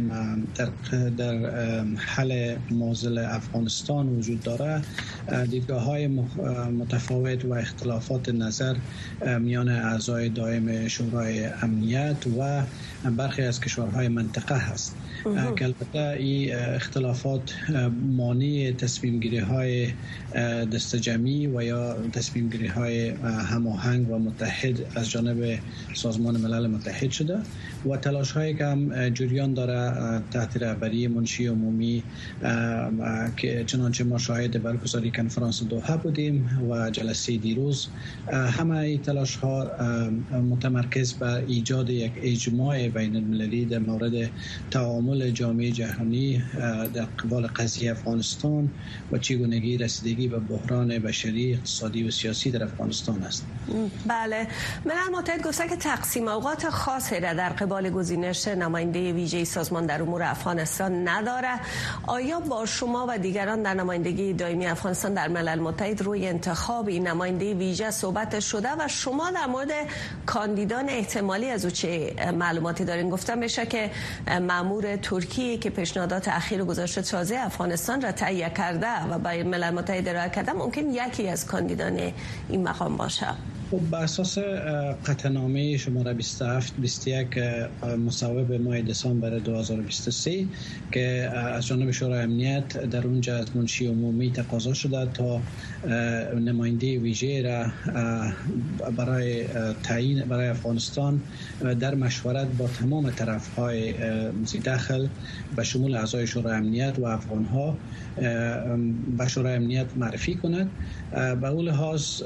در 0.56 0.70
در 1.18 1.36
حل 1.98 2.56
موزل 2.72 3.18
افغانستان 3.18 4.10
وجود 4.10 4.44
داره 4.44 4.82
دیدگاه 5.50 5.84
های 5.84 6.08
متفاوت 6.80 7.46
و 7.46 7.54
اختلافات 7.54 8.30
نظر 8.30 8.76
میان 9.40 9.70
اعضای 9.70 10.30
دائم 10.30 10.88
شورای 10.88 11.46
امنیت 11.46 12.28
و 12.40 12.64
برخی 13.10 13.42
از 13.42 13.62
کشورهای 13.62 14.08
منطقه 14.08 14.56
هست. 14.56 14.96
که 15.58 15.66
البته 15.66 16.00
این 16.20 16.56
اختلافات 16.56 17.54
مانع 18.18 18.72
تصمیم 18.78 19.20
گیری 19.20 19.38
های 19.38 19.94
دست 20.74 20.96
جمعی 20.96 21.48
و 21.48 21.64
یا 21.64 21.94
تصمیم 22.14 22.50
گیری 22.50 22.68
های 22.68 22.91
هماهنگ 23.24 24.10
و 24.12 24.20
متحد 24.20 24.86
از 24.96 25.10
جانب 25.10 25.60
سازمان 25.94 26.38
ملل 26.38 26.68
متحد 26.68 27.12
شده 27.12 27.38
و 27.90 27.98
تلاش 27.98 28.32
هایی 28.32 28.54
که 28.54 28.66
هم 28.66 29.10
جریان 29.10 29.54
داره 29.54 30.22
تحت 30.32 30.58
رهبری 30.58 31.08
منشی 31.08 31.48
عمومی 31.48 32.04
که 33.38 33.64
چنانچه 33.68 34.04
ما 34.04 34.18
شاهد 34.18 34.64
برگزاری 34.64 35.12
کنفرانس 35.12 35.64
دوحه 35.64 35.98
بودیم 35.98 36.50
و 36.70 36.90
جلسه 36.90 37.38
دیروز 37.38 37.88
همه 38.32 38.78
این 38.78 39.02
تلاش 39.02 39.36
ها 39.36 39.72
متمرکز 40.50 41.14
بر 41.14 41.44
ایجاد 41.48 41.90
یک 41.90 42.12
اجماع 42.22 42.88
بین 42.88 43.16
المللی 43.16 43.66
در 43.66 43.80
مورد 43.80 44.30
تعامل 44.72 45.32
جامعه 45.32 45.72
جهانی 45.72 46.44
در 46.94 47.06
قبال 47.06 47.48
قضیه 47.48 47.92
افغانستان 47.92 48.70
و 49.12 49.18
چگونگی 49.18 49.78
رسیدگی 49.78 50.28
به 50.28 50.40
بحران 50.40 51.00
بشری 51.00 51.54
اقتصادی 51.54 52.04
و 52.04 52.12
سیاسی 52.12 52.52
در 52.52 52.64
افغانستان 52.64 52.81
است. 53.28 53.46
بله. 54.06 54.48
ملل 54.86 55.18
متحد 55.18 55.44
گفته 55.44 55.68
که 55.68 55.76
تقسیم 55.76 56.28
اوقات 56.28 56.70
خاصی 56.70 57.20
را 57.20 57.34
در 57.34 57.50
قبال 57.50 57.90
گزینش 57.90 58.48
نماینده 58.48 59.14
ویژه 59.14 59.44
سازمان 59.44 59.86
در 59.86 60.02
امور 60.02 60.24
افغانستان 60.24 61.08
نداره. 61.08 61.60
آیا 62.08 62.40
با 62.40 62.66
شما 62.66 63.06
و 63.10 63.18
دیگران 63.18 63.62
در 63.62 63.74
نمایندگی 63.74 64.34
دائمی 64.34 64.68
افغانستان 64.68 65.14
در 65.14 65.28
ملل 65.28 65.60
متحد 65.60 66.02
روی 66.02 66.28
انتخاب 66.28 66.88
این 66.88 67.08
نماینده 67.08 67.54
ویژه 67.54 67.92
صحبت 67.92 68.40
شده 68.40 68.70
و 68.80 68.88
شما 68.88 69.32
در 69.32 69.46
مورد 69.46 69.72
کاندیدان 70.26 70.90
احتمالی 70.90 71.50
از 71.50 71.66
او 71.66 71.72
چه 71.72 72.16
معلوماتی 72.38 72.86
دارین؟ 72.86 73.10
گفتم 73.10 73.40
بشه 73.40 73.66
که 73.66 73.92
مامور 74.42 74.96
ترکیه 74.96 75.58
که 75.58 75.70
پیشنهادات 75.70 76.28
اخیر 76.28 76.64
گذاشته 76.64 77.02
تازه 77.02 77.36
افغانستان 77.38 78.02
را 78.02 78.12
تهیه 78.12 78.50
کرده 78.50 79.04
و 79.12 79.20
به 79.20 79.44
ملل 79.44 79.70
متحد 79.70 80.08
ارائه 80.08 80.30
کرده 80.30 80.54
ممکن 80.54 80.82
یکی 80.82 81.30
از 81.30 81.46
کاندیدان 81.46 82.14
این 82.50 82.64
trabajo 82.72 82.86
en. 82.86 83.61
خب 83.72 83.90
بر 83.92 84.04
اساس 84.04 84.38
قطعنامه 85.06 85.78
شماره 85.78 86.14
27 86.14 86.74
21 86.78 87.28
مصوب 88.06 88.54
ماه 88.54 88.82
دسامبر 88.82 89.30
2023 89.30 90.46
که 90.92 91.32
از 91.36 91.68
جانب 91.68 91.92
شورای 91.92 92.24
امنیت 92.24 92.78
در 92.78 93.08
اونجا 93.08 93.38
از 93.38 93.56
منشی 93.56 93.88
عمومی 93.88 94.32
تقاضا 94.32 94.74
شده 94.74 95.06
تا 95.14 95.42
نماینده 96.40 97.00
ویژه 97.00 97.42
را 97.42 97.72
برای 98.92 99.46
تعیین 99.84 100.24
برای 100.24 100.48
افغانستان 100.48 101.22
در 101.80 101.96
مشورت 101.96 102.48
با 102.58 102.68
تمام 102.68 103.12
طرف 103.12 103.56
های 103.56 103.94
داخل 104.64 105.08
به 105.56 105.64
شمول 105.64 105.96
اعضای 105.96 106.28
شورای 106.28 106.54
امنیت 106.54 107.00
و 107.00 107.06
افغان 107.06 107.46
ها 107.46 107.78
به 109.18 109.28
شورای 109.28 109.56
امنیت 109.56 109.86
معرفی 109.96 110.36
کند. 110.36 110.70
به 111.12 111.18
اول 111.18 111.66
لحاظ 111.66 112.22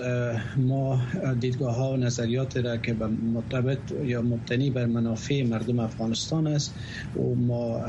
ما 0.57 1.01
دیدگاه 1.39 1.75
ها 1.75 1.93
و 1.93 1.97
نظریات 1.97 2.57
را 2.57 2.77
که 2.77 2.93
مرتبط 3.33 3.79
یا 4.03 4.21
مبتنی 4.21 4.69
بر 4.69 4.85
منافع 4.85 5.43
مردم 5.43 5.79
افغانستان 5.79 6.47
است 6.47 6.73
و 7.15 7.35
ما 7.35 7.79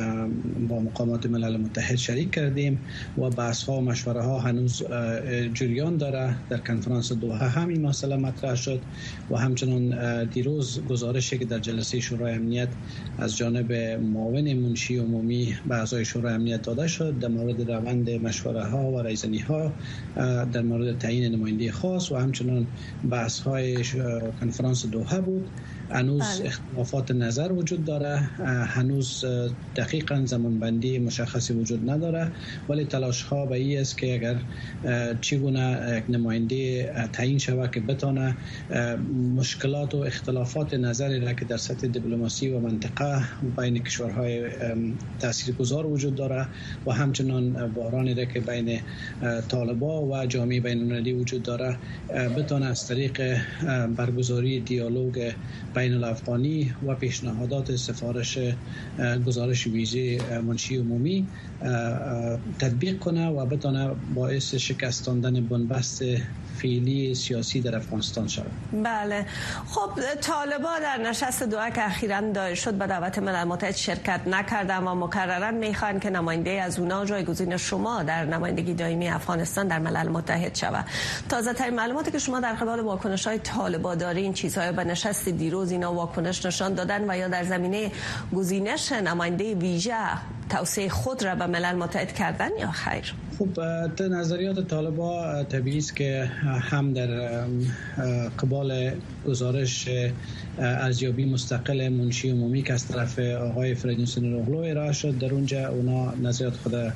با 0.69 0.81
مقامات 0.81 1.27
ملل 1.27 1.57
متحد 1.57 1.97
شریک 1.97 2.31
کردیم 2.31 2.79
و 3.19 3.31
بحث 3.31 3.63
ها 3.63 3.79
و 3.79 3.81
مشوره 3.81 4.23
ها 4.23 4.39
هنوز 4.39 4.83
جریان 5.55 5.97
داره. 5.97 6.37
در 6.51 6.59
کنفرانس 6.59 7.13
دوحه 7.13 7.49
هم 7.49 7.69
این 7.69 7.87
مسئله 7.87 8.17
مطرح 8.17 8.55
شد 8.55 8.83
و 9.31 9.37
همچنان 9.37 10.25
دیروز 10.25 10.85
گزارشی 10.89 11.39
که 11.39 11.45
در 11.45 11.59
جلسه 11.59 12.01
شورای 12.01 12.35
امنیت 12.35 12.69
از 13.19 13.37
جانب 13.37 13.73
معاون 14.03 14.53
منشی 14.55 14.97
عمومی 14.99 15.57
به 15.69 15.75
اعضای 15.75 16.05
شورای 16.05 16.35
امنیت 16.35 16.63
داده 16.63 16.87
شد 16.87 17.19
در 17.19 17.29
مورد 17.29 17.71
روند 17.71 18.11
مشوره 18.11 18.65
ها 18.65 18.91
و 18.91 19.03
رایزنی 19.03 19.39
ها 19.39 19.73
در 20.53 20.63
مورد 20.63 20.99
تعیین 20.99 21.35
نماینده 21.35 21.73
خاص 21.73 22.13
و 22.13 22.17
همچنان 22.17 22.67
بحث 23.11 23.36
های 23.41 23.85
کنفرانس 24.41 24.87
دوحه 24.87 25.21
بود 25.21 25.49
هنوز 25.91 26.23
بله. 26.23 26.47
اختلافات 26.47 27.11
نظر 27.11 27.53
وجود 27.53 27.85
داره 27.85 28.17
هنوز 28.67 29.25
دقیقا 29.77 30.23
زمانبندی 30.25 30.99
مشخصی 30.99 31.53
وجود 31.53 31.91
نداره 31.91 32.33
ولی 32.69 32.85
تلاش 32.85 33.23
ها 33.23 33.47
به 33.47 33.57
ای 33.57 33.77
است 33.77 33.99
که 33.99 34.15
اگر 34.15 34.37
چگونه 35.21 35.95
یک 35.99 36.17
نماینده 36.17 36.93
تعیین 37.13 37.39
شود 37.39 37.71
که 37.71 37.81
بتانه 37.81 38.37
مشکلات 39.37 39.95
و 39.95 39.99
اختلافات 39.99 40.75
نظری 40.75 41.21
را 41.21 41.33
که 41.33 41.45
در 41.45 41.57
سطح 41.57 41.87
دیپلماسی 41.87 42.49
و 42.49 42.61
منطقه 42.61 43.23
بین 43.57 43.83
کشورهای 43.83 44.51
تاثیرگذار 45.21 45.87
وجود 45.87 46.15
داره 46.15 46.47
و 46.87 46.93
همچنان 46.93 47.73
بحرانی 47.73 48.15
را 48.15 48.25
که 48.25 48.41
بین 48.41 48.81
طالبا 49.49 50.07
و 50.07 50.27
جامعه 50.27 50.61
بین 50.61 50.79
المللی 50.79 51.13
وجود 51.13 51.43
داره 51.43 51.77
بتانه 52.37 52.67
از 52.67 52.89
طریق 52.89 53.39
برگزاری 53.97 54.61
دیالوگ 54.61 55.33
بین 55.77 55.95
الافغانی 55.95 56.73
و 56.87 56.95
پیشنهادات 56.95 57.77
سفارش 57.77 58.39
گزارش 59.27 59.67
ویژه 59.67 60.41
منشی 60.41 60.77
عمومی 60.77 61.29
تطبیق 62.59 62.99
کنه 62.99 63.29
و 63.29 63.47
بتانه 63.47 63.91
باعث 64.15 64.55
شکستاندن 64.55 65.41
بنبست 65.41 66.03
فعلی 66.63 67.15
سیاسی 67.15 67.61
در 67.61 67.77
افغانستان 67.77 68.29
شود. 68.29 68.51
بله. 68.73 69.27
خب 69.67 69.91
طالبا 70.21 70.79
در 70.83 70.97
نشست 70.97 71.43
دو 71.43 71.71
که 71.71 71.87
اخیرا 71.87 72.21
دایر 72.21 72.55
شد 72.55 72.75
به 72.75 72.87
دعوت 72.87 73.19
ملل 73.19 73.45
متحد 73.45 73.77
شرکت 73.77 74.21
نکردن 74.27 74.79
و 74.79 74.95
مکررا 74.95 75.51
می‌خوان 75.51 76.01
که 76.01 76.11
نماینده 76.11 76.51
از 76.51 76.79
اونا 76.79 77.05
جایگزین 77.05 77.57
شما 77.57 78.03
در 78.03 78.25
نمایندگی 78.25 78.75
دائمی 78.75 79.09
افغانستان 79.09 79.69
در 79.69 79.79
ملل 79.79 80.09
متحد 80.09 80.55
شود. 80.55 80.85
تازه 81.29 81.53
ترین 81.53 81.75
معلوماتی 81.75 82.11
که 82.11 82.19
شما 82.19 82.41
در 82.41 82.53
قبال 82.53 82.81
واکنش 82.81 83.27
های 83.27 83.39
طالبا 83.39 83.95
دارین 83.95 84.33
چیزهای 84.33 84.73
به 84.73 84.85
نشست 84.85 85.29
دیروز 85.29 85.71
اینا 85.71 85.93
واکنش 85.95 86.47
نشان 86.47 86.75
دادن 86.75 87.11
و 87.11 87.17
یا 87.17 87.29
در 87.29 87.45
زمینه 87.45 87.91
گزینش 88.35 88.93
نماینده 88.93 89.55
ویژه 89.55 90.36
توسعه 90.51 90.89
خود 90.89 91.25
را 91.25 91.35
به 91.35 91.47
ملل 91.47 91.77
متحد 91.77 92.13
کردن 92.13 92.49
یا 92.61 92.71
خیر 92.71 93.15
خب 93.39 93.61
نظریات 94.03 94.69
طالبا 94.69 95.43
طبیعی 95.43 95.79
است 95.79 95.97
که 95.97 96.31
هم 96.61 96.93
در 96.93 97.45
قبال 98.39 98.91
گزارش 99.27 99.89
ارزیابی 100.59 101.25
مستقل 101.25 101.89
منشی 101.89 102.31
عمومی 102.31 102.63
که 102.63 102.73
از 102.73 102.89
طرف 102.89 103.19
آقای 103.19 103.75
فریدون 103.75 104.33
روحلو 104.33 104.59
ارائه 104.59 104.93
شد 104.93 105.19
در 105.19 105.33
اونجا 105.33 105.69
اونا 105.69 106.15
نظریات 106.15 106.55
خود 106.57 106.93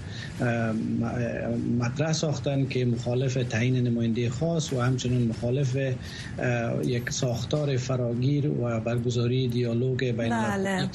مطرح 1.78 2.12
ساختن 2.12 2.66
که 2.66 2.84
مخالف 2.84 3.34
تعیین 3.34 3.76
نماینده 3.76 4.30
خاص 4.30 4.72
و 4.72 4.80
همچنین 4.80 5.28
مخالف 5.28 5.76
یک 6.84 7.10
ساختار 7.10 7.76
فراگیر 7.76 8.48
و 8.48 8.80
برگزاری 8.80 9.48
دیالوگ 9.48 9.98
بین 9.98 10.28
بله. 10.28 10.88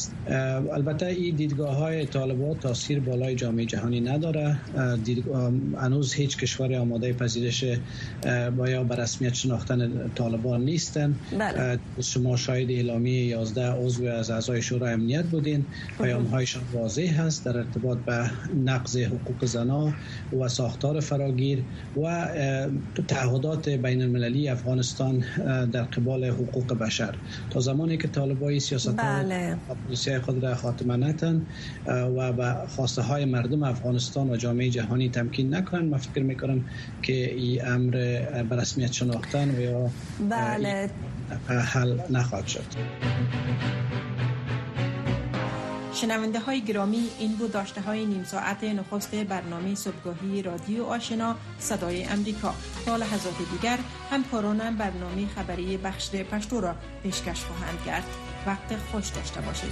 البته 0.73 1.05
این 1.05 1.35
دیدگاه 1.35 1.75
های 1.75 2.05
طالبان 2.05 2.44
طالبان 2.45 2.59
تاثیر 2.59 2.99
بالای 2.99 3.35
جامعه 3.35 3.65
جهانی 3.65 4.01
نداره. 4.01 4.57
هنوز 5.77 6.13
هیچ 6.13 6.37
کشور 6.37 6.75
آماده 6.75 7.13
پذیرش 7.13 7.65
با 8.57 8.69
یا 8.69 8.83
به 8.83 8.95
رسمیت 8.95 9.33
شناختن 9.33 10.11
طالبان 10.15 10.61
نیستن. 10.61 11.15
بله. 11.39 11.79
شما 12.01 12.35
شاید 12.37 12.71
اعلامیه 12.71 13.25
11 13.25 13.71
عضو 13.71 14.05
از 14.05 14.29
اعضای 14.29 14.61
شورای 14.61 14.93
امنیت 14.93 15.25
بودین. 15.25 15.65
پیام 15.97 16.25
هایشان 16.25 16.63
واضح 16.73 17.21
هست 17.21 17.45
در 17.45 17.57
ارتباط 17.57 17.97
به 17.97 18.31
نقض 18.65 18.97
حقوق 18.97 19.45
زنا 19.45 19.93
و 20.39 20.47
ساختار 20.47 20.99
فراگیر 20.99 21.63
و 22.03 22.27
تعهدات 23.07 23.69
بین 23.69 24.01
المللی 24.01 24.49
افغانستان 24.49 25.23
در 25.71 25.83
قبال 25.83 26.25
حقوق 26.25 26.73
بشر. 26.73 27.15
تا 27.49 27.59
زمانی 27.59 27.97
که 27.97 28.07
طالبای 28.07 28.59
سیاست 28.59 28.95
بله. 28.95 29.57
خود 30.25 30.43
را 30.43 30.55
خاتمه 30.55 30.97
نتن 30.97 31.45
و 31.87 32.33
به 32.35 32.55
خواسته 32.75 33.01
های 33.01 33.25
مردم 33.25 33.63
افغانستان 33.63 34.29
و 34.29 34.35
جامعه 34.35 34.69
جهانی 34.69 35.09
تمکین 35.09 35.55
نکنن 35.55 35.85
من 35.85 35.97
فکر 35.97 36.23
می‌کنم 36.23 36.65
که 37.01 37.33
این 37.33 37.67
امر 37.67 37.91
به 38.49 38.55
رسمیت 38.55 38.91
شناختن 38.91 39.49
و 39.49 39.59
یا 39.59 39.89
بله. 40.29 40.89
حل 41.47 41.99
نخواهد 42.09 42.47
شد. 42.47 42.63
شنونده 45.93 46.39
های 46.39 46.61
گرامی 46.61 47.07
این 47.19 47.31
بود 47.31 47.51
داشته 47.51 47.81
های 47.81 48.05
نیم 48.05 48.23
ساعت 48.23 48.63
نخست 48.63 49.15
برنامه 49.15 49.75
صبحگاهی 49.75 50.41
رادیو 50.41 50.83
آشنا 50.83 51.35
صدای 51.59 52.03
امریکا. 52.03 52.53
تا 52.85 52.95
لحظات 52.95 53.33
دیگر 53.51 53.77
همکارانم 54.11 54.75
برنامه 54.75 55.27
خبری 55.35 55.77
بخش 55.77 56.09
پشتو 56.09 56.61
را 56.61 56.75
پیشکش 57.03 57.43
خواهند 57.43 57.79
کرد. 57.85 58.03
وقت 58.47 58.75
خوش 58.91 59.09
داشته 59.09 59.41
باشید. 59.41 59.71